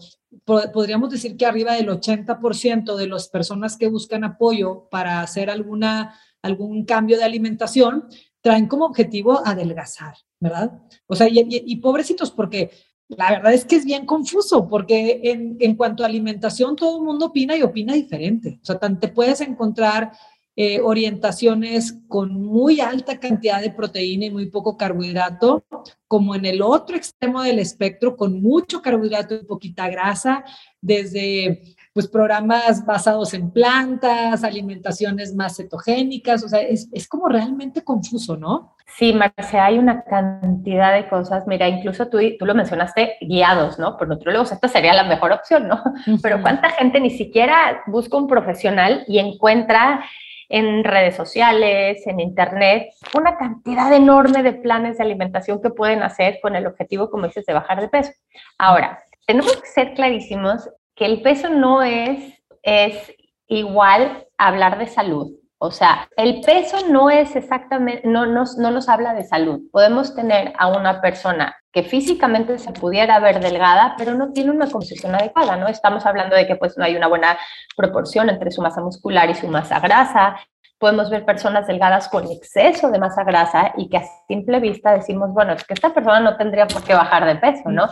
podríamos 0.46 1.10
decir 1.10 1.36
que 1.36 1.44
arriba 1.44 1.72
del 1.72 1.88
80% 1.88 2.94
de 2.94 3.08
las 3.08 3.28
personas 3.28 3.76
que 3.76 3.88
buscan 3.88 4.22
apoyo 4.22 4.88
para 4.92 5.22
hacer 5.22 5.50
alguna, 5.50 6.14
algún 6.40 6.84
cambio 6.84 7.18
de 7.18 7.24
alimentación 7.24 8.08
traen 8.42 8.66
como 8.66 8.84
objetivo 8.84 9.40
adelgazar, 9.44 10.14
¿verdad? 10.40 10.82
O 11.06 11.14
sea, 11.14 11.28
y, 11.30 11.76
pobrecitos, 11.76 12.30
porque 12.30 12.70
la 13.08 13.30
verdad 13.30 13.54
es 13.54 13.64
que 13.64 13.76
es 13.76 13.84
bien 13.84 14.04
confuso 14.04 14.68
porque 14.68 15.20
en, 15.24 15.56
en 15.60 15.76
cuanto 15.76 16.02
a 16.02 16.06
alimentación 16.06 16.76
todo 16.76 16.98
el 16.98 17.04
mundo 17.04 17.26
opina 17.26 17.56
y 17.56 17.62
opina 17.62 17.94
diferente. 17.94 18.58
O 18.62 18.64
sea, 18.64 18.78
te 18.78 19.08
puedes 19.08 19.40
encontrar 19.40 20.12
eh, 20.54 20.80
orientaciones 20.82 21.94
con 22.08 22.34
muy 22.34 22.80
alta 22.80 23.18
cantidad 23.18 23.62
de 23.62 23.70
proteína 23.70 24.26
y 24.26 24.30
muy 24.30 24.50
poco 24.50 24.76
carbohidrato, 24.76 25.64
como 26.06 26.34
en 26.34 26.44
el 26.44 26.60
otro 26.60 26.94
extremo 26.94 27.42
del 27.42 27.58
espectro 27.58 28.18
con 28.18 28.42
mucho 28.42 28.82
carbohidrato 28.82 29.34
y 29.34 29.44
poquita 29.44 29.88
grasa, 29.88 30.44
desde 30.82 31.74
pues 31.92 32.08
programas 32.08 32.86
basados 32.86 33.34
en 33.34 33.50
plantas, 33.50 34.44
alimentaciones 34.44 35.34
más 35.34 35.56
cetogénicas, 35.56 36.42
o 36.42 36.48
sea, 36.48 36.60
es, 36.60 36.88
es 36.92 37.06
como 37.06 37.28
realmente 37.28 37.84
confuso, 37.84 38.36
¿no? 38.36 38.76
Sí, 38.96 39.12
Marce, 39.12 39.58
hay 39.58 39.78
una 39.78 40.04
cantidad 40.04 40.94
de 40.94 41.08
cosas. 41.08 41.46
Mira, 41.46 41.68
incluso 41.68 42.08
tú, 42.08 42.18
tú 42.38 42.44
lo 42.44 42.54
mencionaste, 42.54 43.16
guiados, 43.20 43.78
¿no? 43.78 43.96
Por 43.96 44.08
nutriólogos, 44.08 44.52
esta 44.52 44.68
sería 44.68 44.92
la 44.92 45.04
mejor 45.04 45.32
opción, 45.32 45.68
¿no? 45.68 45.82
Pero 46.22 46.42
¿cuánta 46.42 46.70
gente 46.70 47.00
ni 47.00 47.10
siquiera 47.10 47.82
busca 47.86 48.16
un 48.16 48.26
profesional 48.26 49.04
y 49.06 49.18
encuentra 49.18 50.04
en 50.48 50.84
redes 50.84 51.16
sociales, 51.16 52.06
en 52.06 52.20
internet, 52.20 52.90
una 53.16 53.38
cantidad 53.38 53.90
enorme 53.94 54.42
de 54.42 54.52
planes 54.52 54.98
de 54.98 55.04
alimentación 55.04 55.62
que 55.62 55.70
pueden 55.70 56.02
hacer 56.02 56.40
con 56.42 56.54
el 56.54 56.66
objetivo, 56.66 57.10
como 57.10 57.26
dices, 57.26 57.46
de 57.46 57.54
bajar 57.54 57.80
de 57.80 57.88
peso? 57.88 58.12
Ahora, 58.58 59.02
tenemos 59.26 59.56
que 59.56 59.68
ser 59.68 59.94
clarísimos 59.94 60.68
que 61.02 61.06
el 61.06 61.20
peso 61.20 61.48
no 61.48 61.82
es, 61.82 62.40
es 62.62 63.12
igual 63.48 64.24
a 64.38 64.46
hablar 64.46 64.78
de 64.78 64.86
salud. 64.86 65.32
O 65.58 65.72
sea, 65.72 66.08
el 66.16 66.40
peso 66.42 66.76
no 66.90 67.10
es 67.10 67.34
exactamente, 67.34 68.06
no 68.06 68.24
nos, 68.26 68.56
no 68.56 68.70
nos 68.70 68.88
habla 68.88 69.12
de 69.12 69.24
salud. 69.24 69.62
Podemos 69.72 70.14
tener 70.14 70.52
a 70.56 70.68
una 70.68 71.00
persona 71.00 71.56
que 71.72 71.82
físicamente 71.82 72.56
se 72.56 72.70
pudiera 72.70 73.18
ver 73.18 73.40
delgada, 73.40 73.96
pero 73.98 74.14
no 74.14 74.30
tiene 74.32 74.52
una 74.52 74.70
composición 74.70 75.16
adecuada, 75.16 75.56
¿no? 75.56 75.66
Estamos 75.66 76.06
hablando 76.06 76.36
de 76.36 76.46
que 76.46 76.54
pues 76.54 76.78
no 76.78 76.84
hay 76.84 76.94
una 76.94 77.08
buena 77.08 77.36
proporción 77.76 78.30
entre 78.30 78.52
su 78.52 78.62
masa 78.62 78.80
muscular 78.80 79.28
y 79.28 79.34
su 79.34 79.48
masa 79.48 79.80
grasa. 79.80 80.36
Podemos 80.78 81.10
ver 81.10 81.24
personas 81.24 81.66
delgadas 81.66 82.08
con 82.08 82.30
exceso 82.30 82.92
de 82.92 83.00
masa 83.00 83.24
grasa 83.24 83.72
y 83.76 83.88
que 83.88 83.96
a 83.96 84.04
simple 84.28 84.60
vista 84.60 84.92
decimos, 84.92 85.32
bueno, 85.32 85.54
es 85.54 85.64
que 85.64 85.74
esta 85.74 85.92
persona 85.92 86.20
no 86.20 86.36
tendría 86.36 86.68
por 86.68 86.84
qué 86.84 86.94
bajar 86.94 87.26
de 87.26 87.34
peso, 87.34 87.70
¿no? 87.70 87.88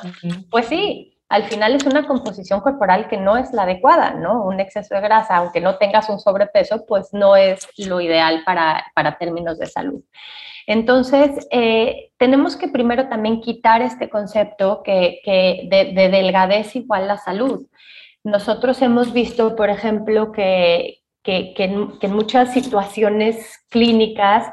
Pues 0.49 0.67
sí, 0.67 1.20
al 1.31 1.45
final 1.45 1.77
es 1.77 1.87
una 1.87 2.09
composición 2.09 2.61
corporal 2.61 3.09
que 3.09 3.17
no 3.17 3.37
es 3.37 3.53
la 3.53 3.63
adecuada, 3.63 4.15
¿no? 4.15 4.45
Un 4.45 4.59
exceso 4.59 4.97
de 4.97 5.01
grasa, 5.01 5.37
aunque 5.37 5.61
no 5.61 5.79
tengas 5.79 6.09
un 6.09 6.19
sobrepeso, 6.19 6.85
pues 6.87 7.11
no 7.13 7.37
es 7.37 7.69
lo 7.79 8.01
ideal 8.01 8.43
para, 8.45 8.85
para 8.97 9.17
términos 9.17 9.57
de 9.61 9.67
salud. 9.67 10.03
Entonces, 10.67 11.47
eh, 11.53 12.11
tenemos 12.19 12.57
que 12.57 12.67
primero 12.67 13.09
también 13.09 13.41
quitar 13.41 13.81
este 13.81 14.11
concepto 14.11 14.83
que, 14.83 15.21
que 15.25 15.69
de, 15.71 15.93
de, 15.93 16.09
delgadez 16.09 16.75
igual 16.75 17.07
la 17.07 17.17
salud. 17.17 17.65
Nosotros 18.25 18.83
hemos 18.83 19.13
visto, 19.13 19.55
por 19.55 19.71
ejemplo, 19.71 20.33
que, 20.33 20.99
que, 21.23 21.55
que 21.55 21.65
en 21.65 22.13
muchas 22.13 22.53
situaciones 22.53 23.65
clínicas 23.69 24.51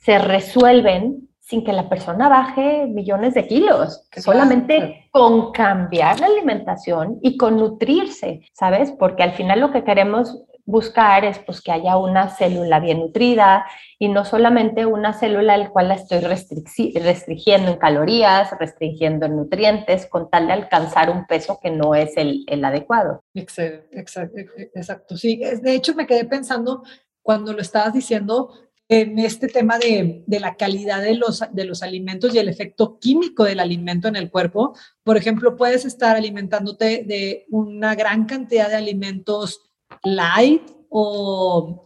se 0.00 0.18
resuelven 0.18 1.28
sin 1.48 1.64
que 1.64 1.72
la 1.72 1.88
persona 1.88 2.28
baje 2.28 2.86
millones 2.86 3.32
de 3.32 3.46
kilos, 3.46 4.06
claro. 4.10 4.22
solamente 4.22 5.08
con 5.10 5.50
cambiar 5.50 6.20
la 6.20 6.26
alimentación 6.26 7.18
y 7.22 7.38
con 7.38 7.56
nutrirse, 7.56 8.42
¿sabes? 8.52 8.92
Porque 8.92 9.22
al 9.22 9.32
final 9.32 9.60
lo 9.60 9.72
que 9.72 9.82
queremos 9.82 10.44
buscar 10.66 11.24
es 11.24 11.38
pues 11.38 11.62
que 11.62 11.72
haya 11.72 11.96
una 11.96 12.28
célula 12.28 12.80
bien 12.80 12.98
nutrida 12.98 13.64
y 13.98 14.08
no 14.08 14.26
solamente 14.26 14.84
una 14.84 15.14
célula 15.14 15.54
al 15.54 15.70
cual 15.70 15.88
la 15.88 15.94
estoy 15.94 16.20
restringiendo 16.20 17.70
en 17.70 17.78
calorías, 17.78 18.50
restringiendo 18.60 19.24
en 19.24 19.36
nutrientes, 19.36 20.04
con 20.04 20.28
tal 20.28 20.48
de 20.48 20.52
alcanzar 20.52 21.08
un 21.08 21.26
peso 21.26 21.58
que 21.62 21.70
no 21.70 21.94
es 21.94 22.14
el, 22.18 22.44
el 22.46 22.62
adecuado. 22.62 23.24
Exacto, 23.32 23.86
exacto, 23.92 24.36
exacto, 24.74 25.16
sí. 25.16 25.40
De 25.62 25.72
hecho, 25.72 25.94
me 25.94 26.06
quedé 26.06 26.26
pensando 26.26 26.82
cuando 27.22 27.54
lo 27.54 27.62
estabas 27.62 27.94
diciendo, 27.94 28.52
en 28.88 29.18
este 29.18 29.48
tema 29.48 29.78
de, 29.78 30.24
de, 30.26 30.40
la 30.40 30.56
calidad 30.56 31.02
de 31.02 31.14
los, 31.14 31.44
de 31.52 31.64
los 31.64 31.82
alimentos 31.82 32.34
y 32.34 32.38
el 32.38 32.48
efecto 32.48 32.98
químico 32.98 33.44
del 33.44 33.60
alimento 33.60 34.08
en 34.08 34.16
el 34.16 34.30
cuerpo. 34.30 34.74
Por 35.04 35.16
ejemplo, 35.16 35.56
puedes 35.56 35.84
estar 35.84 36.16
alimentándote 36.16 37.04
de 37.06 37.44
una 37.50 37.94
gran 37.94 38.24
cantidad 38.24 38.68
de 38.68 38.76
alimentos 38.76 39.68
light 40.04 40.62
o, 40.90 41.84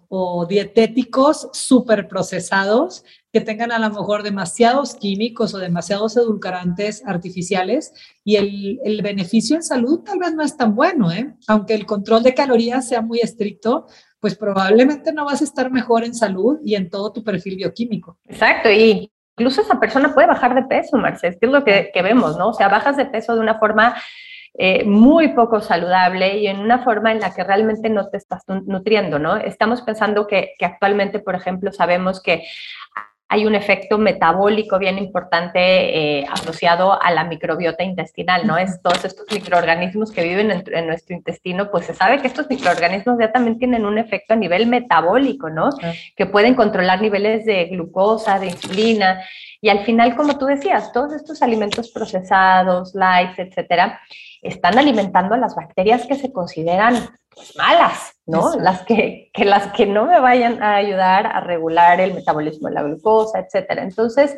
dietéticos 0.49 1.49
súper 1.53 2.07
procesados 2.07 3.05
que 3.33 3.41
tengan 3.41 3.73
a 3.73 3.79
lo 3.79 3.89
mejor 3.89 4.23
demasiados 4.23 4.95
químicos 4.95 5.55
o 5.55 5.59
demasiados 5.59 6.17
edulcorantes 6.17 7.03
artificiales 7.07 7.93
y 8.23 8.37
el, 8.37 8.81
el, 8.85 9.01
beneficio 9.01 9.57
en 9.57 9.63
salud 9.63 10.01
tal 10.01 10.19
vez 10.19 10.35
no 10.35 10.43
es 10.43 10.57
tan 10.57 10.75
bueno, 10.75 11.11
¿eh? 11.11 11.35
aunque 11.49 11.75
el 11.75 11.87
control 11.87 12.23
de 12.23 12.35
calorías 12.35 12.87
sea 12.87 13.01
muy 13.01 13.21
estricto, 13.21 13.87
pues 14.23 14.37
probablemente 14.37 15.13
no 15.13 15.25
vas 15.25 15.41
a 15.41 15.45
estar 15.45 15.73
mejor 15.73 16.05
en 16.05 16.15
salud 16.15 16.61
y 16.65 16.77
en 16.77 16.89
todo 16.89 17.13
tu 17.13 17.25
perfil 17.25 17.57
bioquímico. 17.57 18.19
Exacto, 18.29 18.71
y 18.71 19.11
incluso 19.37 19.63
esa 19.63 19.81
persona 19.81 20.15
puede 20.15 20.29
bajar 20.29 20.55
de 20.55 20.63
peso, 20.63 20.97
Marcés, 20.97 21.37
que 21.41 21.47
es 21.47 21.53
lo 21.53 21.65
que, 21.65 21.91
vemos, 22.05 22.39
¿no? 22.39 22.51
O 22.51 22.55
sea, 22.55 22.69
bajas 22.69 22.97
de 22.97 23.07
peso 23.07 23.35
de 23.35 23.41
una 23.41 23.59
forma 23.59 23.97
eh, 24.55 24.85
muy 24.85 25.35
poco 25.35 25.61
saludable 25.61 26.39
y 26.39 26.47
en 26.47 26.61
una 26.61 26.85
forma 26.85 27.11
en 27.11 27.19
la 27.19 27.35
que 27.35 27.43
realmente 27.43 27.91
no 27.91 28.11
te 28.11 28.17
estás 28.17 28.45
nutriendo, 28.47 29.19
¿no? 29.19 29.39
Estamos 29.39 29.83
pensando 29.83 30.29
que 30.29 30.55
actualmente, 30.61 31.19
por 31.19 31.35
ejemplo, 31.35 31.73
sabemos 31.73 32.23
que 32.23 32.45
hay 33.33 33.47
un 33.47 33.55
efecto 33.55 33.97
metabólico 33.97 34.79
bien 34.79 34.99
importante 34.99 35.59
eh, 35.59 36.27
asociado 36.31 37.03
a 37.03 37.11
la 37.13 37.25
microbiota 37.25 37.83
intestinal, 37.83 38.47
¿no? 38.47 38.59
Es 38.59 38.83
todos 38.83 39.07
estos 39.07 39.25
microorganismos 39.33 40.13
que 40.13 40.23
viven 40.23 40.51
en, 40.51 40.63
en, 40.67 40.87
nuestro 40.87 41.17
intestino, 41.17 41.71
pues 41.71 41.87
se 41.87 41.95
sabe 41.95 42.21
que 42.21 42.27
estos 42.27 42.51
microorganismos 42.51 43.17
ya 43.19 43.33
también 43.33 43.59
tienen 43.59 43.87
un 43.87 43.97
efecto 43.97 44.35
a 44.35 44.37
nivel 44.37 44.67
metabólico, 44.67 45.49
¿no? 45.49 45.71
Que 46.15 46.27
pueden 46.27 46.55
controlar 46.55 47.01
niveles 47.01 47.47
de 47.47 47.65
glucosa, 47.71 48.39
de 48.39 48.49
insulina, 48.49 49.23
y 49.63 49.71
al 49.71 49.83
final, 49.87 50.15
como 50.15 50.37
tú 50.37 50.45
decías, 50.45 50.93
todos 50.93 51.15
estos 51.15 51.41
alimentos 51.41 51.91
procesados, 51.91 52.95
light, 52.95 53.39
etcétera, 53.39 53.99
están 54.43 54.77
alimentando 54.77 55.35
a 55.35 55.39
las 55.39 55.55
bacterias 55.55 56.07
que 56.07 56.17
se 56.17 56.33
consideran 56.33 56.97
pues, 57.35 57.57
malas, 57.57 58.13
¿no? 58.33 58.57
Las 58.57 58.83
que, 58.83 59.31
que, 59.33 59.45
las 59.45 59.73
que 59.73 59.87
no 59.87 60.07
me 60.07 60.19
vayan 60.19 60.63
a 60.63 60.77
ayudar 60.77 61.27
a 61.27 61.41
regular 61.41 62.01
el 62.01 62.15
metabolismo 62.15 62.69
de 62.69 62.75
la 62.75 62.83
glucosa, 62.83 63.41
etcétera. 63.41 63.83
Entonces, 63.83 64.37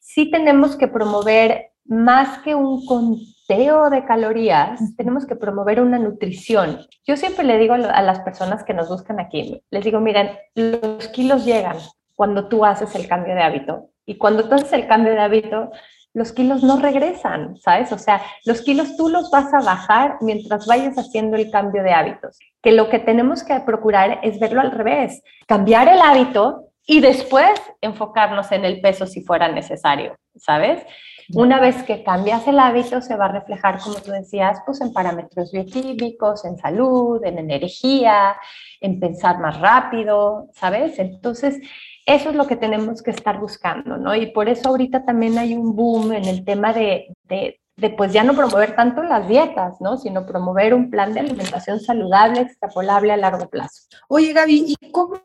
sí 0.00 0.30
tenemos 0.30 0.76
que 0.76 0.88
promover 0.88 1.72
más 1.84 2.38
que 2.38 2.54
un 2.54 2.86
conteo 2.86 3.90
de 3.90 4.04
calorías, 4.04 4.80
tenemos 4.96 5.26
que 5.26 5.36
promover 5.36 5.80
una 5.80 5.98
nutrición. 5.98 6.80
Yo 7.06 7.16
siempre 7.16 7.44
le 7.44 7.58
digo 7.58 7.74
a 7.74 8.02
las 8.02 8.20
personas 8.20 8.64
que 8.64 8.72
nos 8.72 8.88
buscan 8.88 9.20
aquí, 9.20 9.62
les 9.70 9.84
digo, 9.84 10.00
miren, 10.00 10.30
los 10.54 11.08
kilos 11.08 11.44
llegan 11.44 11.76
cuando 12.14 12.48
tú 12.48 12.64
haces 12.64 12.94
el 12.94 13.08
cambio 13.08 13.34
de 13.34 13.42
hábito. 13.42 13.90
Y 14.06 14.16
cuando 14.16 14.48
tú 14.48 14.54
haces 14.54 14.72
el 14.72 14.86
cambio 14.86 15.12
de 15.12 15.20
hábito, 15.20 15.70
los 16.14 16.32
kilos 16.32 16.62
no 16.62 16.78
regresan, 16.78 17.56
¿sabes? 17.56 17.92
O 17.92 17.98
sea, 17.98 18.22
los 18.46 18.62
kilos 18.62 18.96
tú 18.96 19.08
los 19.08 19.30
vas 19.30 19.52
a 19.52 19.62
bajar 19.62 20.16
mientras 20.20 20.66
vayas 20.66 20.96
haciendo 20.96 21.36
el 21.36 21.50
cambio 21.50 21.82
de 21.82 21.92
hábitos. 21.92 22.38
Que 22.62 22.72
lo 22.72 22.88
que 22.88 23.00
tenemos 23.00 23.42
que 23.42 23.58
procurar 23.60 24.20
es 24.22 24.38
verlo 24.38 24.60
al 24.60 24.70
revés, 24.70 25.22
cambiar 25.46 25.88
el 25.88 26.00
hábito 26.00 26.68
y 26.86 27.00
después 27.00 27.50
enfocarnos 27.80 28.52
en 28.52 28.64
el 28.64 28.80
peso 28.80 29.06
si 29.06 29.22
fuera 29.22 29.48
necesario, 29.48 30.16
¿sabes? 30.36 30.82
Una 31.32 31.58
vez 31.58 31.82
que 31.82 32.04
cambias 32.04 32.46
el 32.46 32.58
hábito, 32.58 33.00
se 33.00 33.16
va 33.16 33.24
a 33.24 33.32
reflejar, 33.32 33.78
como 33.80 33.96
tú 33.96 34.12
decías, 34.12 34.58
pues 34.66 34.80
en 34.82 34.92
parámetros 34.92 35.50
bioquímicos, 35.52 36.44
en 36.44 36.58
salud, 36.58 37.24
en 37.24 37.38
energía, 37.38 38.36
en 38.80 39.00
pensar 39.00 39.40
más 39.40 39.58
rápido, 39.58 40.48
¿sabes? 40.52 40.98
Entonces, 40.98 41.58
eso 42.06 42.30
es 42.30 42.36
lo 42.36 42.46
que 42.46 42.56
tenemos 42.56 43.02
que 43.02 43.10
estar 43.10 43.40
buscando, 43.40 43.96
¿no? 43.96 44.14
Y 44.14 44.26
por 44.32 44.48
eso 44.48 44.68
ahorita 44.68 45.04
también 45.04 45.38
hay 45.38 45.54
un 45.54 45.74
boom 45.74 46.12
en 46.12 46.26
el 46.26 46.44
tema 46.44 46.72
de, 46.72 47.14
de, 47.24 47.60
pues 47.96 48.12
ya 48.12 48.24
no 48.24 48.34
promover 48.34 48.76
tanto 48.76 49.02
las 49.02 49.26
dietas, 49.26 49.80
¿no? 49.80 49.96
Sino 49.96 50.26
promover 50.26 50.74
un 50.74 50.90
plan 50.90 51.14
de 51.14 51.20
alimentación 51.20 51.80
saludable, 51.80 52.40
extrapolable 52.40 53.12
a 53.12 53.16
largo 53.16 53.48
plazo. 53.48 53.82
Oye, 54.08 54.32
Gaby, 54.32 54.76
¿y 54.78 54.90
cómo, 54.90 55.22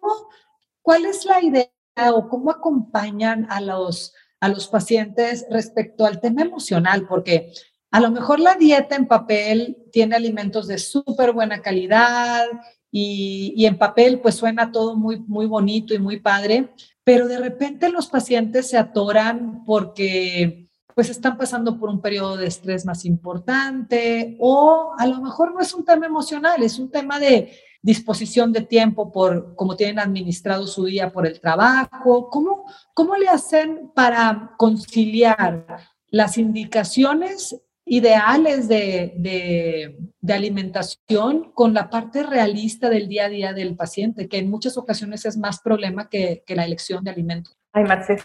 cuál 0.82 1.06
es 1.06 1.26
la 1.26 1.44
idea 1.44 1.70
o 2.14 2.30
cómo 2.30 2.50
acompañan 2.50 3.46
a 3.50 3.60
los, 3.60 4.14
a 4.40 4.48
los 4.48 4.68
pacientes 4.70 5.46
respecto 5.50 6.06
al 6.06 6.22
tema 6.22 6.44
emocional? 6.44 7.06
Porque 7.08 7.52
a 7.92 8.00
lo 8.00 8.10
mejor 8.10 8.40
la 8.40 8.56
dieta 8.56 8.96
en 8.96 9.08
papel 9.08 9.86
tiene 9.92 10.16
alimentos 10.16 10.68
de 10.68 10.78
súper 10.78 11.34
buena 11.34 11.62
calidad 11.62 12.46
y, 12.92 13.66
en 13.66 13.78
papel 13.78 14.20
pues 14.20 14.36
suena 14.36 14.72
todo 14.72 14.96
muy, 14.96 15.20
muy 15.20 15.46
bonito 15.46 15.94
y 15.94 16.00
muy 16.00 16.20
padre, 16.20 16.70
pero 17.04 17.28
de 17.28 17.40
repente 17.40 17.90
los 17.90 18.08
pacientes 18.08 18.70
se 18.70 18.78
atoran 18.78 19.64
porque 19.66 20.68
pues 20.96 21.10
están 21.10 21.38
pasando 21.38 21.80
por 21.80 21.90
un 21.90 22.02
periodo 22.02 22.36
de 22.36 22.48
estrés 22.48 22.86
más 22.86 23.06
importante 23.06 24.36
o 24.40 24.94
a 24.98 25.08
lo 25.08 25.22
mejor 25.22 25.54
no 25.54 25.62
es 25.62 25.74
un 25.74 25.86
tema 25.86 26.06
emocional, 26.06 26.62
es 26.62 26.78
un 26.78 26.92
tema 26.92 27.20
de 27.20 27.52
disposición 27.82 28.52
de 28.52 28.62
tiempo 28.62 29.12
por 29.12 29.56
cómo 29.56 29.76
tienen 29.76 30.00
administrado 30.00 30.68
su 30.68 30.86
día 30.86 31.12
por 31.12 31.26
el 31.26 31.40
trabajo. 31.40 32.30
¿Cómo, 32.30 32.66
cómo 32.94 33.16
le 33.16 33.30
hacen 33.30 33.92
para 33.96 34.52
conciliar 34.58 35.66
las 36.08 36.38
indicaciones 36.38 37.56
ideales 37.86 38.68
de, 38.68 39.14
de, 39.18 40.09
de, 40.22 40.34
alimentación 40.34 41.52
con 41.54 41.74
la 41.74 41.90
parte 41.90 42.24
realista 42.24 42.90
del 42.90 43.08
día 43.08 43.26
a 43.26 43.30
día 43.30 43.54
del 43.54 43.76
paciente, 43.76 44.28
que 44.28 44.38
en 44.38 44.50
muchas 44.50 44.78
ocasiones 44.78 45.26
es 45.26 45.38
más 45.38 45.60
problema 45.62 46.10
que, 46.10 46.44
la 46.48 46.66
elección 46.66 47.04
de 47.04 47.12
alimentos. 47.12 47.59
Ay, 47.72 47.84
Marce, 47.84 48.14
es, 48.14 48.24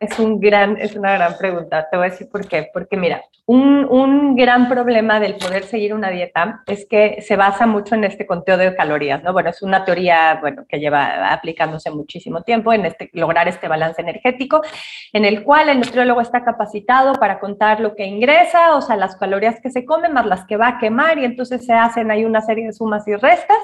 es, 0.00 0.18
un 0.18 0.38
gran, 0.38 0.76
es 0.76 0.94
una 0.94 1.14
gran 1.14 1.38
pregunta. 1.38 1.88
Te 1.90 1.96
voy 1.96 2.08
a 2.08 2.10
decir 2.10 2.28
por 2.28 2.46
qué. 2.46 2.68
Porque 2.74 2.98
mira, 2.98 3.24
un, 3.46 3.86
un, 3.86 4.36
gran 4.36 4.68
problema 4.68 5.18
del 5.18 5.36
poder 5.36 5.64
seguir 5.64 5.94
una 5.94 6.10
dieta 6.10 6.62
es 6.66 6.84
que 6.84 7.22
se 7.22 7.36
basa 7.36 7.66
mucho 7.66 7.94
en 7.94 8.04
este 8.04 8.26
conteo 8.26 8.58
de 8.58 8.76
calorías, 8.76 9.22
¿no? 9.22 9.32
Bueno, 9.32 9.48
es 9.48 9.62
una 9.62 9.86
teoría, 9.86 10.36
bueno, 10.42 10.66
que 10.68 10.78
lleva 10.78 11.32
aplicándose 11.32 11.90
muchísimo 11.90 12.42
tiempo 12.42 12.70
en 12.74 12.84
este, 12.84 13.08
lograr 13.14 13.48
este 13.48 13.66
balance 13.66 14.02
energético, 14.02 14.60
en 15.14 15.24
el 15.24 15.42
cual 15.42 15.70
el 15.70 15.80
nutriólogo 15.80 16.20
está 16.20 16.44
capacitado 16.44 17.14
para 17.14 17.40
contar 17.40 17.80
lo 17.80 17.94
que 17.96 18.04
ingresa, 18.04 18.76
o 18.76 18.82
sea, 18.82 18.96
las 18.96 19.16
calorías 19.16 19.58
que 19.62 19.70
se 19.70 19.86
comen 19.86 20.12
más 20.12 20.26
las 20.26 20.44
que 20.44 20.58
va 20.58 20.68
a 20.68 20.78
quemar, 20.78 21.18
y 21.18 21.24
entonces 21.24 21.64
se 21.64 21.72
hacen 21.72 22.10
ahí 22.10 22.26
una 22.26 22.42
serie 22.42 22.66
de 22.66 22.74
sumas 22.74 23.08
y 23.08 23.16
restas, 23.16 23.58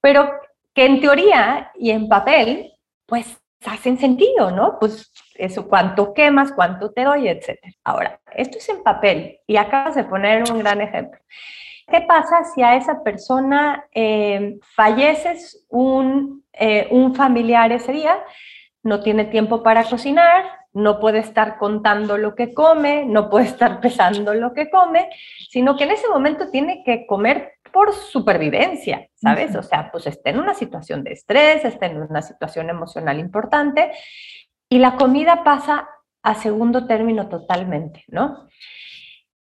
pero 0.00 0.30
que 0.72 0.86
en 0.86 1.00
teoría 1.00 1.72
y 1.74 1.90
en 1.90 2.08
papel, 2.08 2.72
pues 3.06 3.43
hacen 3.66 3.98
sentido, 3.98 4.50
¿no? 4.50 4.78
Pues 4.78 5.12
eso, 5.34 5.68
cuánto 5.68 6.14
quemas, 6.14 6.52
cuánto 6.52 6.92
te 6.92 7.04
doy, 7.04 7.28
etcétera. 7.28 7.72
Ahora, 7.84 8.20
esto 8.34 8.58
es 8.58 8.68
en 8.68 8.82
papel 8.82 9.40
y 9.46 9.56
acabas 9.56 9.94
de 9.94 10.04
poner 10.04 10.50
un 10.50 10.58
gran 10.58 10.80
ejemplo. 10.80 11.18
¿Qué 11.86 12.00
pasa 12.02 12.44
si 12.44 12.62
a 12.62 12.76
esa 12.76 13.02
persona 13.02 13.86
eh, 13.92 14.58
falleces 14.74 15.66
un, 15.68 16.44
eh, 16.52 16.88
un 16.90 17.14
familiar 17.14 17.72
ese 17.72 17.92
día? 17.92 18.16
No 18.82 19.00
tiene 19.00 19.24
tiempo 19.26 19.62
para 19.62 19.84
cocinar, 19.84 20.44
no 20.72 20.98
puede 20.98 21.18
estar 21.18 21.56
contando 21.58 22.18
lo 22.18 22.34
que 22.34 22.52
come, 22.52 23.04
no 23.06 23.30
puede 23.30 23.46
estar 23.46 23.80
pesando 23.82 24.34
lo 24.34 24.52
que 24.52 24.70
come, 24.70 25.08
sino 25.50 25.76
que 25.76 25.84
en 25.84 25.92
ese 25.92 26.08
momento 26.08 26.50
tiene 26.50 26.82
que 26.84 27.06
comer 27.06 27.53
por 27.74 27.92
supervivencia, 27.92 29.08
¿sabes? 29.16 29.56
O 29.56 29.62
sea, 29.64 29.90
pues 29.90 30.06
está 30.06 30.30
en 30.30 30.38
una 30.38 30.54
situación 30.54 31.02
de 31.02 31.10
estrés, 31.10 31.64
está 31.64 31.86
en 31.86 32.00
una 32.00 32.22
situación 32.22 32.70
emocional 32.70 33.18
importante 33.18 33.90
y 34.70 34.78
la 34.78 34.94
comida 34.94 35.42
pasa 35.42 35.88
a 36.22 36.36
segundo 36.36 36.86
término 36.86 37.28
totalmente, 37.28 38.04
¿no? 38.06 38.46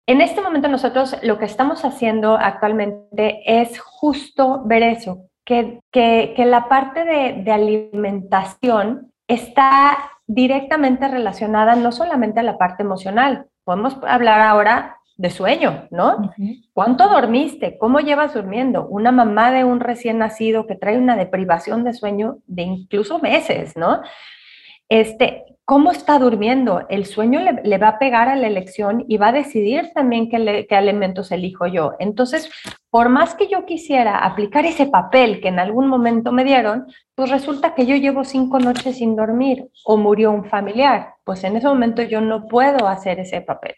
En 0.08 0.20
este 0.20 0.42
momento 0.42 0.68
nosotros 0.68 1.16
lo 1.22 1.38
que 1.38 1.46
estamos 1.46 1.86
haciendo 1.86 2.36
actualmente 2.36 3.44
es 3.46 3.80
justo 3.80 4.64
ver 4.66 4.82
eso, 4.82 5.30
que, 5.46 5.80
que, 5.92 6.34
la 6.40 6.68
parte 6.68 7.06
de, 7.06 7.44
de 7.44 7.52
alimentación 7.52 9.14
está 9.28 10.12
directamente 10.26 11.08
relacionada 11.08 11.76
no 11.76 11.92
solamente 11.92 12.40
a 12.40 12.44
la 12.44 12.58
parte 12.58 12.82
emocional, 12.82 13.46
podemos 13.64 13.96
hablar 14.04 14.42
ahora 14.42 14.98
de 15.18 15.30
sueño, 15.30 15.88
¿no? 15.92 16.34
¿Cuánto 16.74 17.08
dormiste? 17.08 17.78
¿Cómo 17.78 18.00
llevas 18.00 18.34
durmiendo? 18.34 18.88
Una 18.88 19.12
mamá 19.12 19.52
de 19.52 19.64
un 19.64 19.80
recién 19.80 20.18
nacido 20.18 20.66
que 20.66 20.76
trae 20.76 20.98
una 20.98 21.16
deprivación 21.16 21.84
de 21.84 21.94
sueño 21.94 22.40
de 22.48 22.64
incluso 22.64 23.20
meses, 23.20 23.78
¿no? 23.78 24.02
Este, 24.90 25.46
¿Cómo 25.66 25.92
está 25.92 26.20
durmiendo? 26.20 26.86
El 26.90 27.06
sueño 27.06 27.40
le, 27.40 27.78
va 27.78 27.88
a 27.88 28.00
pegar 28.00 28.28
a 28.28 28.36
la 28.36 28.48
elección 28.48 29.06
y 29.08 29.16
va 29.16 29.30
a 29.30 29.32
decidir 29.32 29.92
también 29.94 30.30
qué, 30.30 30.66
qué 30.68 30.76
alimentos 30.76 31.32
elijo 31.32 31.68
yo. 31.68 31.94
Entonces, 32.00 32.52
por 32.90 33.08
más 33.08 33.34
que 33.34 33.48
yo 33.48 33.66
quisiera 33.66 34.18
aplicar 34.18 34.66
ese 34.66 34.88
papel 34.88 35.40
que 35.40 35.48
en 35.48 35.60
algún 35.60 35.88
momento 35.88 36.34
me 36.34 36.44
dieron, 36.44 36.88
pues 37.16 37.30
resulta 37.30 37.76
que 37.76 37.86
yo 37.86 37.96
llevo 37.96 38.26
cinco 38.26 38.60
noches 38.60 38.98
sin 38.98 39.16
dormir 39.16 39.70
o 39.86 39.96
murió 39.96 40.32
un 40.32 40.44
familiar. 40.44 41.14
Pues 41.24 41.46
en 41.46 41.56
ese 41.56 41.68
momento 41.68 42.02
yo 42.02 42.20
no 42.20 42.46
puedo 42.48 42.90
hacer 42.90 43.22
ese 43.22 43.40
papel. 43.40 43.76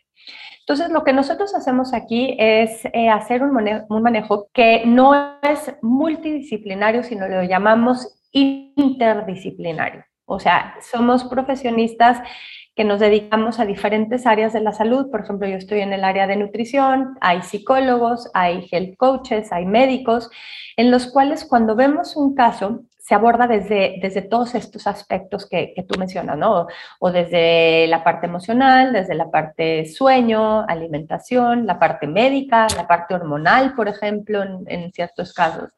Entonces, 0.67 0.89
lo 0.89 1.03
que 1.03 1.13
nosotros 1.13 1.53
hacemos 1.53 1.93
aquí 1.93 2.35
es 2.39 2.85
eh, 2.85 3.07
hacer 3.09 3.43
un 3.43 3.53
manejo, 3.53 3.85
un 3.87 4.01
manejo 4.01 4.47
que 4.51 4.83
no 4.83 5.37
es 5.43 5.75
multidisciplinario, 5.83 7.03
sino 7.03 7.27
lo 7.27 7.43
llamamos 7.43 8.19
interdisciplinario. 8.31 10.03
O 10.25 10.39
sea, 10.39 10.75
somos 10.81 11.23
profesionistas 11.25 12.19
que 12.75 12.83
nos 12.83 12.99
dedicamos 12.99 13.59
a 13.59 13.65
diferentes 13.65 14.25
áreas 14.25 14.53
de 14.53 14.61
la 14.61 14.73
salud. 14.73 15.11
Por 15.11 15.21
ejemplo, 15.21 15.47
yo 15.47 15.55
estoy 15.55 15.81
en 15.81 15.93
el 15.93 16.03
área 16.03 16.25
de 16.25 16.35
nutrición, 16.35 17.15
hay 17.21 17.43
psicólogos, 17.43 18.31
hay 18.33 18.67
health 18.71 18.97
coaches, 18.97 19.51
hay 19.51 19.67
médicos, 19.67 20.31
en 20.77 20.89
los 20.89 21.05
cuales 21.05 21.45
cuando 21.45 21.75
vemos 21.75 22.17
un 22.17 22.33
caso 22.33 22.81
se 23.05 23.13
aborda 23.13 23.45
desde, 23.45 23.99
desde 24.01 24.23
todos 24.23 24.55
estos 24.55 24.87
aspectos 24.87 25.47
que, 25.47 25.73
que 25.75 25.83
tú 25.83 25.99
mencionas, 25.99 26.39
¿no? 26.39 26.65
O 26.99 27.11
desde 27.11 27.85
la 27.85 28.03
parte 28.03 28.25
emocional, 28.25 28.93
desde 28.93 29.13
la 29.13 29.29
parte 29.29 29.85
sueño, 29.85 30.61
alimentación, 30.67 31.67
la 31.67 31.77
parte 31.77 32.07
médica, 32.07 32.65
la 32.75 32.87
parte 32.87 33.13
hormonal, 33.13 33.75
por 33.75 33.87
ejemplo, 33.87 34.41
en, 34.65 34.91
ciertos 34.91 35.33
casos. 35.33 35.69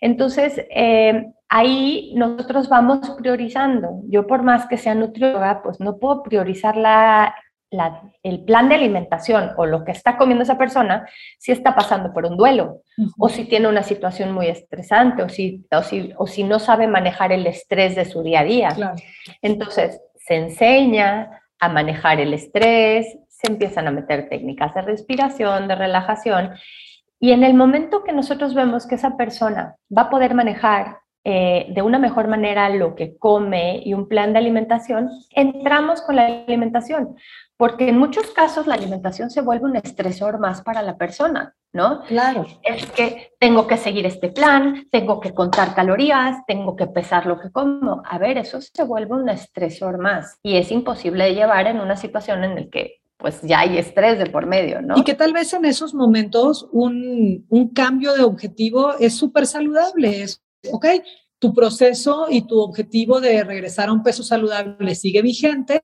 Entonces, 0.00 0.64
eh, 0.70 1.32
ahí 1.48 2.14
nosotros 2.14 2.68
vamos 2.68 3.16
priorizando. 3.18 4.02
Yo 4.06 4.28
por 4.28 4.44
más 4.44 4.66
que 4.68 4.78
sea 4.78 4.94
nutrióloga, 4.94 5.62
pues 5.64 5.80
no 5.80 5.98
puedo 5.98 6.22
priorizar 6.22 6.76
la, 6.76 7.34
el 8.22 8.44
plan 8.44 8.68
de 8.68 8.74
alimentación 8.74 9.52
o 9.56 9.64
lo 9.64 9.84
que 9.84 9.92
está 9.92 10.16
comiendo 10.16 10.42
esa 10.42 10.58
persona 10.58 11.08
si 11.38 11.52
está 11.52 11.74
pasando 11.74 12.12
por 12.12 12.26
un 12.26 12.36
duelo 12.36 12.82
o 13.18 13.28
si 13.28 13.44
tiene 13.44 13.68
una 13.68 13.82
situación 13.82 14.32
muy 14.32 14.48
estresante 14.48 15.22
o 15.22 15.28
si, 15.28 15.64
o 16.16 16.26
si, 16.26 16.42
no 16.44 16.58
sabe 16.58 16.88
manejar 16.88 17.32
el 17.32 17.46
estrés 17.46 17.94
de 17.94 18.04
su 18.04 18.22
día 18.22 18.40
a 18.40 18.44
día. 18.44 18.96
Entonces, 19.40 20.00
se 20.16 20.34
enseña 20.34 21.42
a 21.60 21.68
manejar 21.68 22.20
el 22.20 22.34
estrés, 22.34 23.18
se 23.28 23.50
empiezan 23.52 23.86
a 23.86 23.92
meter 23.92 24.28
técnicas 24.28 24.74
de 24.74 24.82
respiración, 24.82 25.68
de 25.68 25.76
relajación 25.76 26.54
y 27.20 27.32
en 27.32 27.44
el 27.44 27.52
momento 27.52 28.02
que 28.02 28.12
nosotros 28.12 28.54
vemos 28.54 28.86
que 28.86 28.94
esa 28.94 29.16
persona 29.18 29.76
va 29.96 30.02
a 30.02 30.10
poder 30.10 30.34
manejar 30.34 30.99
eh, 31.22 31.66
de 31.68 31.82
una 31.82 31.98
mejor 31.98 32.28
manera 32.28 32.70
lo 32.70 32.94
que 32.94 33.18
come 33.18 33.82
y 33.84 33.92
un 33.92 34.08
plan 34.08 34.32
de 34.32 34.38
alimentación, 34.38 35.10
entramos 35.30 36.00
con 36.00 36.16
la 36.16 36.26
alimentación, 36.26 37.14
porque 37.58 37.90
en 37.90 37.98
muchos 37.98 38.30
casos 38.30 38.66
la 38.66 38.74
alimentación 38.74 39.28
se 39.28 39.42
vuelve 39.42 39.66
un 39.66 39.76
estresor 39.76 40.38
más 40.38 40.62
para 40.62 40.80
la 40.80 40.96
persona, 40.96 41.54
¿no? 41.74 42.00
Claro. 42.04 42.46
Es 42.62 42.86
que 42.92 43.32
tengo 43.38 43.66
que 43.66 43.76
seguir 43.76 44.06
este 44.06 44.30
plan, 44.30 44.86
tengo 44.90 45.20
que 45.20 45.34
contar 45.34 45.74
calorías, 45.74 46.38
tengo 46.46 46.74
que 46.74 46.86
pesar 46.86 47.26
lo 47.26 47.38
que 47.38 47.50
como. 47.50 48.02
A 48.06 48.16
ver, 48.16 48.38
eso 48.38 48.58
se 48.62 48.82
vuelve 48.84 49.14
un 49.14 49.28
estresor 49.28 49.98
más 49.98 50.38
y 50.42 50.56
es 50.56 50.72
imposible 50.72 51.24
de 51.24 51.34
llevar 51.34 51.66
en 51.66 51.80
una 51.80 51.96
situación 51.96 52.44
en 52.44 52.54
la 52.54 52.66
que 52.70 53.00
pues 53.18 53.42
ya 53.42 53.60
hay 53.60 53.76
estrés 53.76 54.18
de 54.18 54.24
por 54.26 54.46
medio, 54.46 54.80
¿no? 54.80 54.96
Y 54.96 55.04
que 55.04 55.12
tal 55.12 55.34
vez 55.34 55.52
en 55.52 55.66
esos 55.66 55.92
momentos 55.92 56.66
un, 56.72 57.44
un 57.50 57.68
cambio 57.68 58.14
de 58.14 58.22
objetivo 58.22 58.94
es 58.98 59.14
súper 59.14 59.46
saludable, 59.46 60.22
es, 60.22 60.42
ok, 60.70 60.86
tu 61.38 61.54
proceso 61.54 62.26
y 62.28 62.42
tu 62.42 62.58
objetivo 62.60 63.20
de 63.20 63.42
regresar 63.44 63.88
a 63.88 63.92
un 63.92 64.02
peso 64.02 64.22
saludable 64.22 64.94
sigue 64.94 65.22
vigente, 65.22 65.80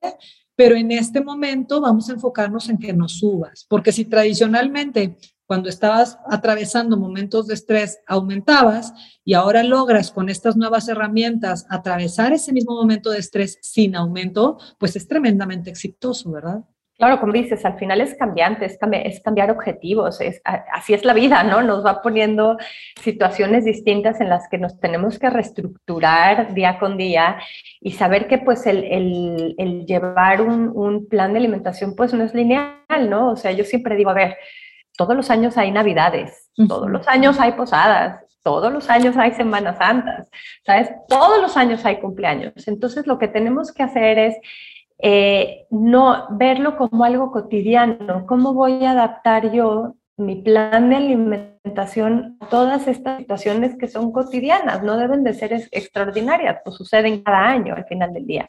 pero 0.55 0.75
en 0.75 0.91
este 0.91 1.21
momento 1.21 1.81
vamos 1.81 2.09
a 2.09 2.13
enfocarnos 2.13 2.69
en 2.69 2.77
que 2.77 2.93
no 2.93 3.07
subas, 3.07 3.65
porque 3.69 3.91
si 3.91 4.05
tradicionalmente 4.05 5.17
cuando 5.47 5.69
estabas 5.69 6.19
atravesando 6.29 6.97
momentos 6.97 7.47
de 7.47 7.53
estrés 7.53 7.99
aumentabas 8.05 8.93
y 9.23 9.33
ahora 9.33 9.63
logras 9.63 10.11
con 10.11 10.29
estas 10.29 10.57
nuevas 10.57 10.89
herramientas 10.89 11.65
atravesar 11.69 12.33
ese 12.33 12.51
mismo 12.51 12.75
momento 12.75 13.11
de 13.11 13.19
estrés 13.19 13.57
sin 13.61 13.95
aumento, 13.95 14.57
pues 14.77 14.95
es 14.97 15.07
tremendamente 15.07 15.69
exitoso, 15.69 16.31
¿verdad? 16.31 16.65
Claro, 16.97 17.19
como 17.19 17.33
dices, 17.33 17.63
al 17.63 17.77
final 17.77 18.01
es 18.01 18.15
cambiante, 18.15 18.65
es, 18.65 18.79
cambiar, 19.21 19.51
objetivos, 19.51 20.19
es, 20.19 20.41
así 20.43 20.95
es 20.95 21.05
la 21.05 21.13
vida, 21.13 21.43
¿no? 21.43 21.61
Nos 21.61 21.85
va 21.85 22.01
poniendo 22.01 22.57
situaciones 22.99 23.65
distintas 23.65 24.19
en 24.19 24.29
las 24.29 24.49
que 24.49 24.57
nos 24.57 24.79
tenemos 24.79 25.19
que 25.19 25.29
reestructurar 25.29 26.55
día 26.55 26.79
con 26.79 26.97
día 26.97 27.37
y 27.81 27.91
saber 27.91 28.27
que 28.27 28.39
pues 28.39 28.65
el, 28.65 29.55
llevar 29.85 30.41
un, 30.41 30.71
un, 30.73 31.07
plan 31.07 31.33
de 31.33 31.39
alimentación 31.39 31.95
pues 31.95 32.15
no 32.15 32.23
es 32.23 32.33
lineal, 32.33 33.09
¿no? 33.09 33.31
O 33.31 33.35
sea, 33.35 33.51
yo 33.51 33.63
siempre 33.63 33.95
digo, 33.95 34.09
a 34.09 34.15
ver, 34.15 34.37
todos 34.97 35.15
los 35.15 35.29
años 35.29 35.55
hay 35.55 35.69
navidades, 35.69 36.49
todos 36.67 36.89
los 36.89 37.07
años 37.07 37.39
hay 37.39 37.51
posadas, 37.51 38.25
todos 38.41 38.73
los 38.73 38.89
años 38.89 39.15
hay 39.17 39.33
Semanas 39.33 39.77
Santas, 39.77 40.31
¿sabes? 40.65 40.89
Todos 41.07 41.39
los 41.39 41.55
años 41.57 41.85
hay 41.85 41.99
cumpleaños. 41.99 42.67
Entonces 42.67 43.05
lo 43.05 43.19
que 43.19 43.27
tenemos 43.27 43.71
que 43.71 43.83
hacer 43.83 44.17
es 44.17 44.37
eh, 44.99 45.67
no 45.69 46.27
verlo 46.31 46.77
como 46.77 47.03
algo 47.03 47.31
cotidiano. 47.31 48.25
¿Cómo 48.25 48.53
voy 48.53 48.83
a 48.83 48.91
adaptar 48.91 49.51
yo 49.51 49.95
mi 50.17 50.41
plan 50.41 50.89
de 50.89 50.95
alimentación 50.95 52.37
a 52.39 52.47
todas 52.47 52.87
estas 52.87 53.19
situaciones 53.19 53.75
que 53.77 53.87
son 53.87 54.11
cotidianas? 54.11 54.83
No 54.83 54.97
deben 54.97 55.23
de 55.23 55.33
ser 55.33 55.53
extraordinarias, 55.71 56.57
pues 56.63 56.75
suceden 56.75 57.21
cada 57.21 57.47
año 57.47 57.75
al 57.75 57.85
final 57.85 58.13
del 58.13 58.25
día. 58.25 58.47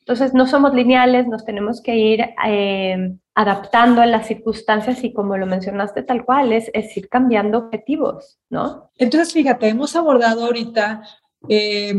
Entonces, 0.00 0.34
no 0.34 0.46
somos 0.46 0.74
lineales, 0.74 1.26
nos 1.28 1.44
tenemos 1.44 1.80
que 1.80 1.96
ir 1.96 2.20
eh, 2.46 3.14
adaptando 3.34 4.02
a 4.02 4.06
las 4.06 4.26
circunstancias 4.26 5.02
y 5.02 5.14
como 5.14 5.36
lo 5.38 5.46
mencionaste 5.46 6.02
tal 6.02 6.26
cual, 6.26 6.52
es, 6.52 6.70
es 6.74 6.94
ir 6.96 7.08
cambiando 7.08 7.58
objetivos, 7.58 8.38
¿no? 8.50 8.90
Entonces, 8.98 9.32
fíjate, 9.32 9.68
hemos 9.68 9.96
abordado 9.96 10.44
ahorita 10.44 11.02
eh, 11.48 11.94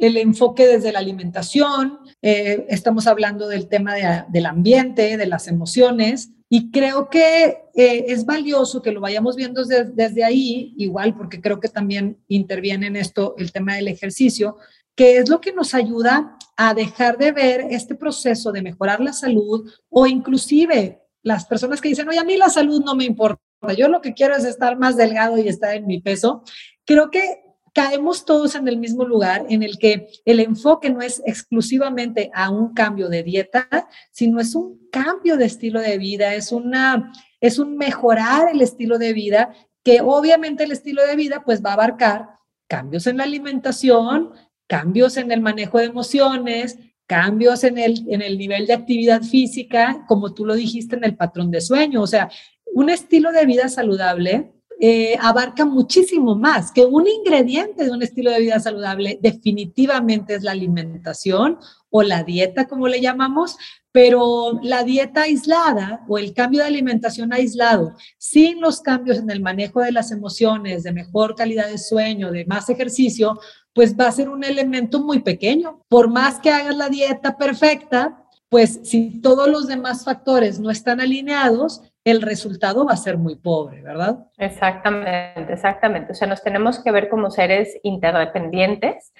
el 0.00 0.16
enfoque 0.16 0.66
desde 0.66 0.92
la 0.92 0.98
alimentación, 0.98 1.98
eh, 2.22 2.66
estamos 2.68 3.06
hablando 3.06 3.48
del 3.48 3.68
tema 3.68 3.94
del 4.28 4.46
ambiente, 4.46 5.16
de 5.16 5.26
las 5.26 5.48
emociones, 5.48 6.30
y 6.48 6.70
creo 6.70 7.10
que 7.10 7.64
eh, 7.74 8.06
es 8.08 8.24
valioso 8.24 8.80
que 8.80 8.92
lo 8.92 9.00
vayamos 9.00 9.36
viendo 9.36 9.64
desde, 9.64 9.90
desde, 9.92 10.24
ahí, 10.24 10.74
igual 10.78 11.14
porque 11.14 11.40
creo 11.40 11.60
que 11.60 11.68
también 11.68 12.18
interviene 12.28 12.86
en 12.86 12.96
esto 12.96 13.34
el 13.36 13.52
tema 13.52 13.74
del 13.74 13.88
ejercicio, 13.88 14.56
que 14.94 15.18
es 15.18 15.28
lo 15.28 15.40
que 15.40 15.52
nos 15.52 15.74
ayuda 15.74 16.38
a 16.56 16.74
dejar 16.74 17.18
de 17.18 17.32
ver 17.32 17.66
este 17.70 17.94
proceso 17.94 18.50
de 18.50 18.62
mejorar 18.62 19.00
la 19.00 19.12
salud 19.12 19.70
o 19.90 20.06
inclusive 20.06 21.02
las 21.22 21.44
personas 21.44 21.80
que 21.80 21.90
dicen, 21.90 22.08
oye, 22.08 22.18
a 22.18 22.24
mí 22.24 22.36
la 22.36 22.48
salud 22.48 22.82
no 22.82 22.94
me 22.94 23.04
importa, 23.04 23.42
yo 23.76 23.88
lo 23.88 24.00
que 24.00 24.14
quiero 24.14 24.34
es 24.34 24.44
estar 24.44 24.78
más 24.78 24.96
delgado 24.96 25.36
y 25.38 25.48
estar 25.48 25.74
en 25.74 25.86
mi 25.86 26.00
peso. 26.00 26.42
Creo 26.84 27.10
que 27.10 27.42
caemos 27.78 28.24
todos 28.24 28.56
en 28.56 28.66
el 28.66 28.76
mismo 28.76 29.04
lugar 29.04 29.46
en 29.50 29.62
el 29.62 29.78
que 29.78 30.08
el 30.24 30.40
enfoque 30.40 30.90
no 30.90 31.00
es 31.00 31.22
exclusivamente 31.24 32.28
a 32.34 32.50
un 32.50 32.74
cambio 32.74 33.08
de 33.08 33.22
dieta, 33.22 33.68
sino 34.10 34.40
es 34.40 34.56
un 34.56 34.88
cambio 34.90 35.36
de 35.36 35.44
estilo 35.44 35.80
de 35.80 35.96
vida, 35.96 36.34
es 36.34 36.50
una 36.50 37.12
es 37.40 37.60
un 37.60 37.76
mejorar 37.76 38.48
el 38.52 38.62
estilo 38.62 38.98
de 38.98 39.12
vida 39.12 39.54
que 39.84 40.00
obviamente 40.00 40.64
el 40.64 40.72
estilo 40.72 41.06
de 41.06 41.14
vida 41.14 41.44
pues 41.44 41.64
va 41.64 41.70
a 41.70 41.74
abarcar 41.74 42.30
cambios 42.66 43.06
en 43.06 43.18
la 43.18 43.22
alimentación, 43.22 44.32
cambios 44.66 45.16
en 45.16 45.30
el 45.30 45.40
manejo 45.40 45.78
de 45.78 45.84
emociones, 45.84 46.80
cambios 47.06 47.62
en 47.62 47.78
el, 47.78 48.04
en 48.08 48.22
el 48.22 48.38
nivel 48.38 48.66
de 48.66 48.74
actividad 48.74 49.22
física, 49.22 50.04
como 50.08 50.34
tú 50.34 50.44
lo 50.44 50.56
dijiste 50.56 50.96
en 50.96 51.04
el 51.04 51.14
patrón 51.14 51.52
de 51.52 51.60
sueño, 51.60 52.02
o 52.02 52.08
sea, 52.08 52.28
un 52.74 52.90
estilo 52.90 53.30
de 53.30 53.46
vida 53.46 53.68
saludable 53.68 54.57
eh, 54.80 55.16
abarca 55.20 55.64
muchísimo 55.64 56.36
más, 56.36 56.70
que 56.70 56.84
un 56.84 57.06
ingrediente 57.08 57.84
de 57.84 57.90
un 57.90 58.02
estilo 58.02 58.30
de 58.30 58.40
vida 58.40 58.60
saludable 58.60 59.18
definitivamente 59.20 60.36
es 60.36 60.44
la 60.44 60.52
alimentación 60.52 61.58
o 61.90 62.02
la 62.02 62.22
dieta, 62.22 62.68
como 62.68 62.86
le 62.86 63.00
llamamos, 63.00 63.56
pero 63.90 64.60
la 64.62 64.84
dieta 64.84 65.22
aislada 65.22 66.04
o 66.06 66.18
el 66.18 66.32
cambio 66.32 66.60
de 66.60 66.68
alimentación 66.68 67.32
aislado, 67.32 67.94
sin 68.18 68.60
los 68.60 68.80
cambios 68.80 69.18
en 69.18 69.30
el 69.30 69.40
manejo 69.40 69.80
de 69.80 69.90
las 69.90 70.12
emociones, 70.12 70.84
de 70.84 70.92
mejor 70.92 71.34
calidad 71.34 71.68
de 71.68 71.78
sueño, 71.78 72.30
de 72.30 72.44
más 72.44 72.68
ejercicio, 72.68 73.40
pues 73.72 73.96
va 73.98 74.06
a 74.06 74.12
ser 74.12 74.28
un 74.28 74.44
elemento 74.44 75.02
muy 75.02 75.20
pequeño. 75.20 75.82
Por 75.88 76.08
más 76.08 76.38
que 76.38 76.50
hagas 76.50 76.76
la 76.76 76.88
dieta 76.88 77.36
perfecta, 77.36 78.24
pues 78.48 78.80
si 78.84 79.20
todos 79.20 79.48
los 79.48 79.66
demás 79.66 80.04
factores 80.04 80.60
no 80.60 80.70
están 80.70 81.00
alineados, 81.00 81.82
el 82.10 82.22
resultado 82.22 82.86
va 82.86 82.92
a 82.92 82.96
ser 82.96 83.18
muy 83.18 83.36
pobre, 83.36 83.82
¿verdad? 83.82 84.18
Exactamente, 84.38 85.52
exactamente. 85.52 86.12
O 86.12 86.14
sea, 86.14 86.28
nos 86.28 86.42
tenemos 86.42 86.82
que 86.82 86.90
ver 86.90 87.08
como 87.08 87.30
seres 87.30 87.78
interdependientes, 87.82 89.12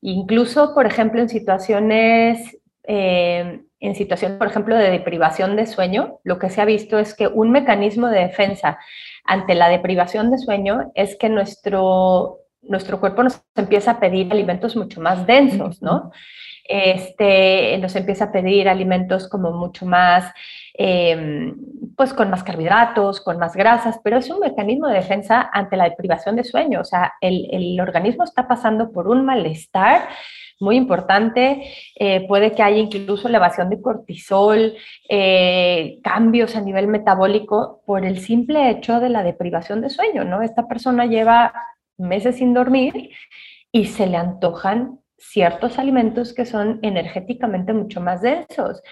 incluso, 0.00 0.74
por 0.74 0.86
ejemplo, 0.86 1.20
en 1.20 1.28
situaciones, 1.28 2.58
eh, 2.82 3.62
en 3.80 3.94
situaciones, 3.94 4.38
por 4.38 4.46
ejemplo, 4.46 4.76
de 4.76 4.90
deprivación 4.90 5.56
de 5.56 5.66
sueño, 5.66 6.20
lo 6.24 6.38
que 6.38 6.50
se 6.50 6.60
ha 6.60 6.64
visto 6.64 6.98
es 6.98 7.14
que 7.14 7.26
un 7.26 7.50
mecanismo 7.50 8.08
de 8.08 8.20
defensa 8.20 8.78
ante 9.24 9.54
la 9.54 9.68
deprivación 9.68 10.30
de 10.30 10.38
sueño 10.38 10.92
es 10.94 11.16
que 11.16 11.28
nuestro, 11.28 12.40
nuestro 12.68 13.00
cuerpo 13.00 13.22
nos 13.22 13.42
empieza 13.54 13.92
a 13.92 14.00
pedir 14.00 14.30
alimentos 14.32 14.76
mucho 14.76 15.00
más 15.00 15.26
densos, 15.26 15.82
¿no? 15.82 16.10
Este, 16.66 17.76
nos 17.78 17.94
empieza 17.94 18.26
a 18.26 18.32
pedir 18.32 18.68
alimentos 18.68 19.28
como 19.28 19.52
mucho 19.52 19.84
más 19.84 20.32
Em, 20.76 21.54
pues 21.96 22.12
con 22.12 22.30
más 22.30 22.42
carbohidratos, 22.42 23.20
con 23.20 23.38
más 23.38 23.54
grasas, 23.54 24.00
pero 24.02 24.18
es 24.18 24.28
un 24.28 24.40
mecanismo 24.40 24.88
de 24.88 24.96
defensa 24.96 25.48
ante 25.52 25.76
la 25.76 25.84
deprivación 25.84 26.34
de 26.34 26.42
sueño. 26.42 26.80
O 26.80 26.84
sea, 26.84 27.14
el, 27.20 27.80
organismo 27.80 28.24
está 28.24 28.48
pasando 28.48 28.90
por 28.90 29.06
un 29.06 29.24
malestar 29.24 30.08
muy 30.58 30.76
importante, 30.76 31.62
eh, 31.96 32.26
puede 32.26 32.52
que 32.52 32.62
haya 32.62 32.78
incluso 32.78 33.28
elevación 33.28 33.70
de 33.70 33.80
cortisol, 33.80 34.74
eh, 35.08 35.98
cambios 36.02 36.56
a 36.56 36.60
nivel 36.60 36.88
metabólico 36.88 37.82
por 37.86 38.04
el 38.04 38.18
simple 38.18 38.70
hecho 38.70 38.98
de 38.98 39.10
la 39.10 39.22
deprivación 39.22 39.80
de 39.80 39.90
sueño, 39.90 40.24
¿no? 40.24 40.42
Esta 40.42 40.66
persona 40.66 41.06
lleva 41.06 41.52
meses 41.98 42.36
sin 42.36 42.54
dormir 42.54 43.10
y 43.72 43.86
se 43.86 44.06
le 44.06 44.16
antojan 44.16 45.00
ciertos 45.18 45.78
alimentos 45.78 46.34
que 46.34 46.46
son 46.46 46.78
energéticamente 46.82 47.72
mucho 47.72 48.00
más 48.00 48.20
densos. 48.20 48.82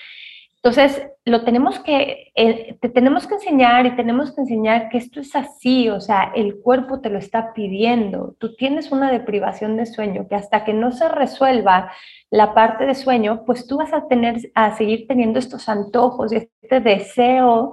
Entonces, 0.65 1.09
lo 1.25 1.43
tenemos 1.43 1.81
que, 1.81 2.31
eh, 2.37 2.79
te 2.81 2.89
tenemos 2.89 3.27
que 3.27 3.35
enseñar 3.35 3.85
y 3.85 3.97
tenemos 3.97 4.33
que 4.33 4.43
enseñar 4.43 4.91
que 4.91 4.99
esto 4.99 5.19
es 5.19 5.35
así, 5.35 5.89
o 5.89 6.01
sea, 6.01 6.31
el 6.37 6.61
cuerpo 6.61 7.01
te 7.01 7.11
lo 7.11 7.19
está 7.19 7.53
pidiendo. 7.53 8.37
Tú 8.39 8.55
tienes 8.55 8.93
una 8.93 9.11
deprivación 9.11 9.77
de 9.77 9.87
sueño 9.87 10.29
que 10.29 10.37
hasta 10.37 10.65
que 10.65 10.73
no 10.73 10.93
se 10.93 11.09
resuelva 11.09 11.91
la 12.31 12.55
parte 12.55 12.87
de 12.87 12.95
sueño, 12.95 13.43
pues 13.45 13.67
tú 13.67 13.79
vas 13.79 13.93
a 13.93 14.07
tener, 14.07 14.37
a 14.55 14.77
seguir 14.77 15.09
teniendo 15.09 15.41
estos 15.41 15.69
antojos 15.69 16.33
y 16.33 16.37
este 16.37 16.79
deseo 16.79 17.73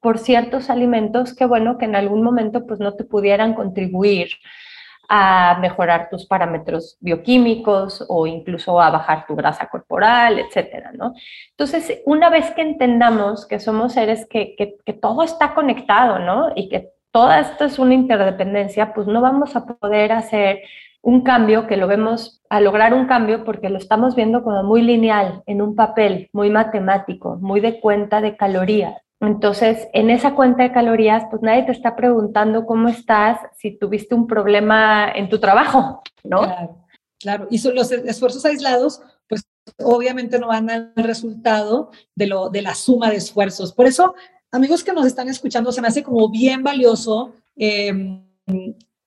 por 0.00 0.18
ciertos 0.18 0.70
alimentos 0.70 1.36
que, 1.36 1.44
bueno, 1.44 1.76
que 1.76 1.84
en 1.84 1.94
algún 1.94 2.22
momento 2.22 2.66
pues 2.66 2.80
no 2.80 2.94
te 2.96 3.04
pudieran 3.04 3.52
contribuir 3.52 4.28
a 5.12 5.58
mejorar 5.60 6.08
tus 6.08 6.24
parámetros 6.24 6.96
bioquímicos 7.00 8.04
o 8.08 8.28
incluso 8.28 8.80
a 8.80 8.90
bajar 8.90 9.26
tu 9.26 9.34
grasa 9.34 9.68
corporal, 9.68 10.38
etcétera, 10.38 10.92
¿no? 10.94 11.14
Entonces, 11.50 12.00
una 12.06 12.30
vez 12.30 12.52
que 12.52 12.62
entendamos 12.62 13.44
que 13.44 13.58
somos 13.58 13.94
seres 13.94 14.24
que, 14.30 14.54
que, 14.56 14.92
todo 14.92 15.24
está 15.24 15.52
conectado, 15.52 16.20
¿no? 16.20 16.52
Y 16.54 16.68
que 16.68 16.92
toda 17.10 17.40
esto 17.40 17.64
es 17.64 17.80
una 17.80 17.94
interdependencia, 17.94 18.94
pues 18.94 19.08
no 19.08 19.20
vamos 19.20 19.56
a 19.56 19.66
poder 19.66 20.12
hacer 20.12 20.60
un 21.02 21.22
cambio 21.22 21.66
que 21.66 21.76
lo 21.76 21.88
vemos 21.88 22.40
a 22.48 22.60
lograr 22.60 22.94
un 22.94 23.06
cambio 23.06 23.42
porque 23.42 23.68
lo 23.68 23.78
estamos 23.78 24.14
viendo 24.14 24.44
como 24.44 24.62
muy 24.62 24.80
lineal 24.82 25.42
en 25.46 25.60
un 25.60 25.74
papel, 25.74 26.30
muy 26.32 26.50
matemático, 26.50 27.36
muy 27.40 27.58
de 27.60 27.80
cuenta 27.80 28.20
de 28.20 28.36
calorías. 28.36 29.02
Entonces, 29.20 29.86
en 29.92 30.08
esa 30.08 30.34
cuenta 30.34 30.62
de 30.62 30.72
calorías, 30.72 31.24
pues 31.30 31.42
nadie 31.42 31.64
te 31.64 31.72
está 31.72 31.94
preguntando 31.94 32.64
cómo 32.64 32.88
estás 32.88 33.38
si 33.58 33.76
tuviste 33.76 34.14
un 34.14 34.26
problema 34.26 35.12
en 35.12 35.28
tu 35.28 35.38
trabajo, 35.38 36.02
¿no? 36.24 36.40
Claro, 36.40 36.86
claro. 37.18 37.46
Y 37.50 37.60
los 37.70 37.92
esfuerzos 37.92 38.46
aislados, 38.46 39.02
pues 39.28 39.44
obviamente 39.78 40.38
no 40.38 40.48
van 40.48 40.70
al 40.70 40.92
resultado 40.96 41.90
de, 42.14 42.28
lo, 42.28 42.48
de 42.48 42.62
la 42.62 42.74
suma 42.74 43.10
de 43.10 43.16
esfuerzos. 43.16 43.74
Por 43.74 43.86
eso, 43.86 44.14
amigos 44.50 44.82
que 44.82 44.94
nos 44.94 45.04
están 45.04 45.28
escuchando, 45.28 45.70
se 45.70 45.82
me 45.82 45.88
hace 45.88 46.02
como 46.02 46.30
bien 46.30 46.62
valioso 46.62 47.34
em, 47.56 48.24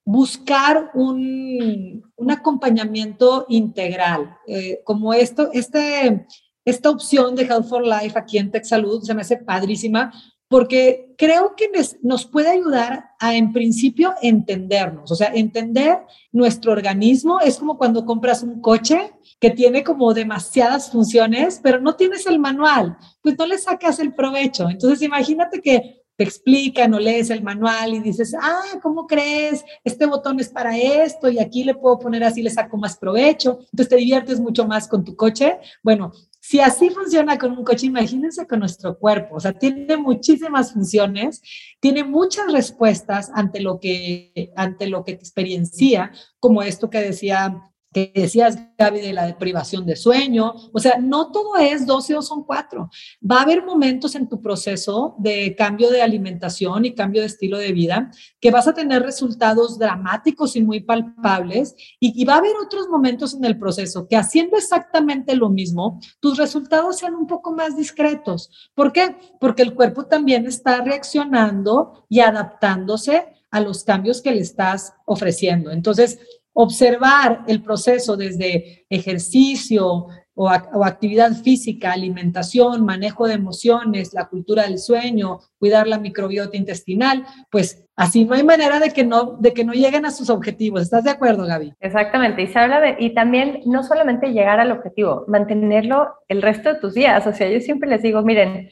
buscar 0.06 0.92
un, 0.94 2.04
un, 2.16 2.32
acompañamiento 2.32 3.48
integral, 3.50 4.38
eh, 4.46 4.82
como 4.84 5.14
esto, 5.14 5.50
este 5.54 6.28
esta 6.66 6.90
opción 6.90 7.36
de 7.36 7.44
Health 7.44 7.68
for 7.68 7.86
Life 7.86 8.18
aquí 8.18 8.38
en 8.38 8.52
Tech 8.52 8.64
Salud 8.64 9.04
se 9.04 9.14
me 9.14 9.22
hace 9.22 9.38
padrísima 9.38 10.12
porque 10.54 11.16
creo 11.18 11.56
que 11.56 11.72
nos 12.04 12.26
puede 12.28 12.52
ayudar 12.52 13.06
a, 13.20 13.34
en 13.34 13.54
principio, 13.54 14.14
entendernos, 14.22 15.12
o 15.12 15.16
sea, 15.16 15.32
entender 15.34 16.02
nuestro 16.32 16.74
organismo. 16.74 17.40
Es 17.40 17.58
como 17.58 17.76
cuando 17.76 18.06
compras 18.06 18.44
un 18.44 18.62
coche 18.62 19.14
que 19.40 19.50
tiene 19.50 19.84
como 19.84 20.14
demasiadas 20.14 20.92
funciones, 20.92 21.60
pero 21.64 21.82
no 21.82 21.96
tienes 21.96 22.28
el 22.28 22.38
manual, 22.38 22.98
pues 23.24 23.36
no 23.36 23.48
le 23.48 23.58
sacas 23.58 23.98
el 23.98 24.14
provecho. 24.14 24.70
Entonces, 24.70 25.02
imagínate 25.02 25.60
que 25.60 26.04
te 26.16 26.24
explican 26.24 26.94
o 26.94 27.00
lees 27.00 27.32
el 27.32 27.42
manual 27.42 27.96
y 27.96 28.00
dices, 28.00 28.36
ah, 28.40 28.80
¿cómo 28.84 29.08
crees? 29.08 29.66
Este 29.84 30.06
botón 30.06 30.40
es 30.40 30.50
para 30.50 30.78
esto 30.78 31.30
y 31.30 31.40
aquí 31.40 31.64
le 31.64 31.74
puedo 31.74 31.98
poner 31.98 32.24
así, 32.24 32.44
le 32.44 32.52
saco 32.52 32.78
más 32.78 32.98
provecho. 32.98 33.62
Entonces 33.72 33.90
te 33.90 33.96
diviertes 33.96 34.40
mucho 34.40 34.68
más 34.68 34.88
con 34.88 35.04
tu 35.04 35.16
coche. 35.16 35.58
Bueno, 35.82 36.12
si 36.46 36.60
así 36.60 36.90
funciona 36.90 37.38
con 37.38 37.58
un 37.58 37.64
coche, 37.64 37.86
imagínense 37.86 38.46
con 38.46 38.60
nuestro 38.60 39.00
cuerpo. 39.00 39.38
O 39.38 39.40
sea, 39.40 39.54
tiene 39.54 39.96
muchísimas 39.96 40.74
funciones, 40.74 41.42
tiene 41.80 42.04
muchas 42.04 42.52
respuestas 42.52 43.32
ante 43.34 43.62
lo 43.62 43.80
que, 43.80 44.52
ante 44.58 44.88
lo 44.88 45.06
que 45.06 45.14
te 45.14 45.20
experiencia, 45.20 46.12
como 46.42 46.62
esto 46.62 46.90
que 46.90 47.00
decía 47.00 47.73
que 47.94 48.12
decías, 48.14 48.58
Gaby, 48.78 49.02
de 49.02 49.14
la 49.14 49.26
deprivación 49.26 49.86
de 49.86 49.96
sueño. 49.96 50.54
O 50.74 50.80
sea, 50.80 50.98
no 50.98 51.32
todo 51.32 51.58
es 51.58 51.86
12 51.86 52.16
o 52.16 52.22
son 52.22 52.44
4. 52.44 52.90
Va 53.30 53.40
a 53.40 53.42
haber 53.44 53.64
momentos 53.64 54.16
en 54.16 54.28
tu 54.28 54.42
proceso 54.42 55.16
de 55.20 55.56
cambio 55.56 55.90
de 55.92 56.02
alimentación 56.02 56.86
y 56.86 56.96
cambio 56.96 57.22
de 57.22 57.28
estilo 57.28 57.58
de 57.58 57.72
vida 57.72 58.12
que 58.40 58.52
vas 58.52 58.68
a 58.68 58.74
tener 58.74 59.04
resultados 59.04 59.78
dramáticos 59.78 60.56
y 60.56 60.64
muy 60.64 60.82
palpables 60.82 61.76
y, 62.00 62.20
y 62.20 62.26
va 62.26 62.36
a 62.36 62.38
haber 62.38 62.56
otros 62.62 62.88
momentos 62.90 63.34
en 63.34 63.46
el 63.46 63.58
proceso 63.58 64.08
que 64.08 64.18
haciendo 64.18 64.58
exactamente 64.58 65.36
lo 65.36 65.50
mismo, 65.50 66.00
tus 66.20 66.38
resultados 66.38 66.98
sean 66.98 67.16
un 67.16 67.28
poco 67.28 67.54
más 67.54 67.78
discretos. 67.78 68.50
¿Por 68.74 68.92
qué? 68.92 69.16
Porque 69.40 69.62
el 69.62 69.76
cuerpo 69.76 70.06
también 70.06 70.46
está 70.48 70.82
reaccionando 70.82 72.06
y 72.10 72.20
adaptándose 72.20 73.28
a 73.52 73.60
los 73.60 73.84
cambios 73.84 74.22
que 74.22 74.32
le 74.32 74.42
estás 74.42 74.94
ofreciendo. 75.06 75.70
Entonces, 75.70 76.18
observar 76.54 77.44
el 77.48 77.62
proceso 77.62 78.16
desde 78.16 78.86
ejercicio 78.90 80.08
o, 80.36 80.50
actividad 80.50 81.32
física, 81.34 81.92
alimentación, 81.92 82.84
manejo 82.86 83.28
de 83.28 83.36
emociones, 83.36 84.14
la 84.14 84.28
cultura 84.28 84.64
del 84.64 84.80
sueño, 84.80 85.40
cuidar 85.60 85.88
la 85.88 86.00
microbiota 86.00 86.58
intestinal, 86.58 87.24
pues 87.52 87.86
así 87.96 88.26
no 88.26 88.34
hay 88.34 88.44
manera 88.44 88.80
de 88.80 88.90
que 88.90 89.04
no, 89.04 89.38
de 89.40 89.54
que 89.54 89.64
no 89.64 89.74
lleguen 89.74 90.06
a 90.06 90.12
sus 90.12 90.30
objetivos. 90.32 90.82
¿Estás 90.82 91.04
de 91.04 91.12
acuerdo, 91.12 91.46
Gaby? 91.46 91.74
Exactamente. 91.80 92.42
Y 92.42 92.48
se 92.48 92.58
habla 92.58 92.80
de, 92.80 92.96
y 93.00 93.14
también 93.14 93.60
no 93.66 93.84
solamente 93.84 94.34
llegar 94.34 94.60
al 94.60 94.72
objetivo, 94.72 95.26
mantenerlo 95.28 96.16
el 96.28 96.42
resto 96.42 96.74
de 96.74 96.80
tus 96.80 96.96
días. 96.96 97.28
O 97.28 97.34
sea, 97.34 97.48
yo 97.50 97.60
siempre 97.60 97.88
les 97.88 98.02
digo, 98.02 98.24
miren, 98.24 98.70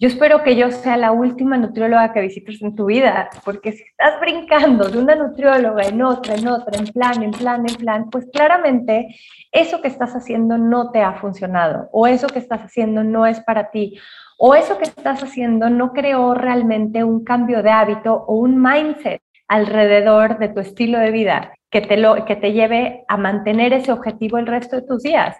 yo 0.00 0.08
espero 0.08 0.42
que 0.42 0.56
yo 0.56 0.70
sea 0.70 0.96
la 0.96 1.12
última 1.12 1.58
nutrióloga 1.58 2.14
que 2.14 2.22
visites 2.22 2.62
en 2.62 2.74
tu 2.74 2.86
vida, 2.86 3.28
porque 3.44 3.72
si 3.72 3.82
estás 3.82 4.18
brincando 4.18 4.88
de 4.88 4.98
una 4.98 5.14
nutrióloga 5.14 5.82
en 5.82 6.00
otra, 6.00 6.36
en 6.36 6.48
otra, 6.48 6.78
en 6.78 6.86
plan, 6.86 7.22
en 7.22 7.32
plan, 7.32 7.66
en 7.68 7.76
plan, 7.76 8.10
pues 8.10 8.26
claramente 8.32 9.14
eso 9.52 9.82
que 9.82 9.88
estás 9.88 10.16
haciendo 10.16 10.56
no 10.56 10.90
te 10.90 11.02
ha 11.02 11.12
funcionado 11.12 11.90
o 11.92 12.06
eso 12.06 12.28
que 12.28 12.38
estás 12.38 12.62
haciendo 12.62 13.04
no 13.04 13.26
es 13.26 13.40
para 13.40 13.70
ti 13.70 13.98
o 14.38 14.54
eso 14.54 14.78
que 14.78 14.84
estás 14.84 15.22
haciendo 15.22 15.68
no 15.68 15.92
creó 15.92 16.32
realmente 16.32 17.04
un 17.04 17.22
cambio 17.22 17.62
de 17.62 17.70
hábito 17.70 18.24
o 18.26 18.36
un 18.36 18.60
mindset 18.62 19.20
alrededor 19.48 20.38
de 20.38 20.48
tu 20.48 20.60
estilo 20.60 20.98
de 20.98 21.10
vida 21.10 21.52
que 21.70 21.82
te, 21.82 21.98
lo, 21.98 22.24
que 22.24 22.36
te 22.36 22.52
lleve 22.52 23.04
a 23.06 23.18
mantener 23.18 23.74
ese 23.74 23.92
objetivo 23.92 24.38
el 24.38 24.46
resto 24.46 24.76
de 24.76 24.82
tus 24.86 25.02
días. 25.02 25.36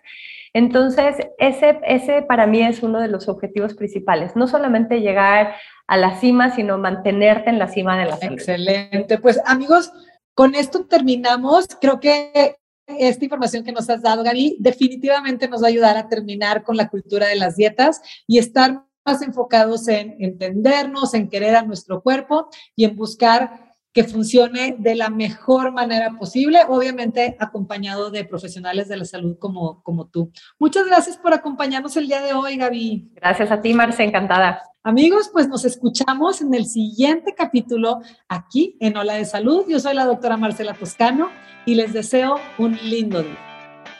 Entonces, 0.53 1.17
ese, 1.39 1.81
ese 1.85 2.23
para 2.23 2.47
mí 2.47 2.63
es 2.63 2.83
uno 2.83 3.01
de 3.01 3.09
los 3.09 3.29
objetivos 3.29 3.75
principales, 3.75 4.35
no 4.35 4.49
solamente 4.49 5.01
llegar 5.01 5.55
a 5.87 5.97
la 5.97 6.19
cima, 6.19 6.55
sino 6.55 6.79
mantenerte 6.79 7.51
en 7.51 7.59
la 7.59 7.69
cima 7.69 7.99
de 7.99 8.07
la 8.07 8.17
salud. 8.17 8.35
Excelente. 8.35 9.19
Pues 9.19 9.41
amigos, 9.47 9.93
con 10.35 10.55
esto 10.55 10.87
terminamos. 10.87 11.67
Creo 11.81 12.01
que 12.01 12.57
esta 12.87 13.25
información 13.25 13.65
que 13.65 13.73
nos 13.73 13.89
has 13.89 14.03
dado, 14.03 14.23
Gaby, 14.23 14.57
definitivamente 14.59 15.49
nos 15.49 15.63
va 15.63 15.67
a 15.67 15.71
ayudar 15.71 15.97
a 15.97 16.09
terminar 16.09 16.63
con 16.63 16.77
la 16.77 16.89
cultura 16.89 17.29
de 17.29 17.37
las 17.37 17.57
dietas 17.57 18.01
y 18.27 18.39
estar 18.39 18.85
más 19.05 19.23
enfocados 19.23 19.89
en 19.89 20.17
entendernos, 20.19 21.15
en 21.15 21.29
querer 21.29 21.57
a 21.57 21.63
nuestro 21.63 22.03
cuerpo 22.03 22.49
y 22.77 22.85
en 22.85 22.97
buscar 22.97 23.70
que 23.93 24.05
funcione 24.05 24.77
de 24.79 24.95
la 24.95 25.11
mejor 25.11 25.73
manera 25.73 26.13
posible, 26.19 26.61
obviamente 26.69 27.37
acompañado 27.41 28.11
de 28.11 28.25
profesionales 28.25 28.89
de 28.89 28.97
la 28.97 29.05
salud 29.05 29.37
como, 29.39 29.83
como 29.83 30.07
tú. 30.07 30.31
Muchas 30.59 30.87
gracias 30.87 31.17
por 31.17 31.35
acompañarnos 31.35 31.97
el 31.97 32.07
día 32.07 32.23
de 32.23 32.33
hoy, 32.33 32.57
Gaby. 32.57 33.13
Gracias 33.17 33.51
a 33.51 33.61
ti, 33.61 33.75
Marce, 33.75 34.05
encantada. 34.05 34.63
Amigos, 34.83 35.29
pues 35.33 35.49
nos 35.49 35.65
escuchamos 35.65 36.41
en 36.41 36.55
el 36.55 36.65
siguiente 36.67 37.35
capítulo 37.35 38.01
aquí 38.29 38.77
en 38.81 38.97
Hola 38.97 39.15
de 39.15 39.27
Salud. 39.27 39.67
Yo 39.69 39.79
soy 39.79 39.95
la 39.95 40.07
doctora 40.07 40.39
Marcela 40.39 40.73
Toscano 40.73 41.29
y 41.67 41.75
les 41.75 41.93
deseo 41.93 42.37
un 42.59 42.79
lindo 42.83 43.23
día. 43.23 43.39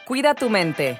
Cuida 0.07 0.33
tu 0.33 0.49
mente. 0.49 0.99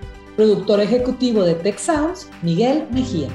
Productor 0.37 0.79
ejecutivo 0.79 1.43
de 1.43 1.55
Tech 1.55 1.77
Sounds, 1.77 2.29
Miguel 2.41 2.87
Mejía. 2.91 3.27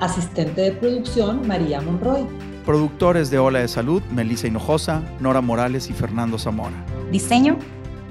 Asistente 0.00 0.60
de 0.60 0.72
producción, 0.72 1.46
María 1.48 1.80
Monroy. 1.80 2.26
Productores 2.66 3.30
de 3.30 3.38
Ola 3.38 3.60
de 3.60 3.68
Salud, 3.68 4.02
Melissa 4.12 4.48
Hinojosa, 4.48 5.02
Nora 5.18 5.40
Morales 5.40 5.88
y 5.88 5.94
Fernando 5.94 6.38
Zamora. 6.38 6.84
Diseño, 7.10 7.56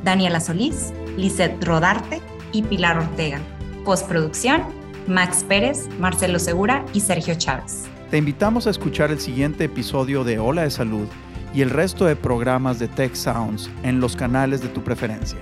Daniela 0.03 0.39
Solís, 0.39 0.91
Lisette 1.17 1.63
Rodarte 1.63 2.19
y 2.51 2.63
Pilar 2.63 2.97
Ortega. 2.97 3.39
Postproducción, 3.85 4.63
Max 5.07 5.45
Pérez, 5.47 5.87
Marcelo 5.99 6.39
Segura 6.39 6.83
y 6.93 7.01
Sergio 7.01 7.35
Chávez. 7.35 7.83
Te 8.09 8.17
invitamos 8.17 8.65
a 8.65 8.71
escuchar 8.71 9.11
el 9.11 9.19
siguiente 9.19 9.65
episodio 9.65 10.23
de 10.23 10.39
Ola 10.39 10.63
de 10.63 10.71
Salud 10.71 11.07
y 11.53 11.61
el 11.61 11.69
resto 11.69 12.05
de 12.05 12.15
programas 12.15 12.79
de 12.79 12.87
Tech 12.87 13.13
Sounds 13.13 13.69
en 13.83 13.99
los 13.99 14.15
canales 14.15 14.61
de 14.61 14.69
tu 14.69 14.81
preferencia. 14.81 15.39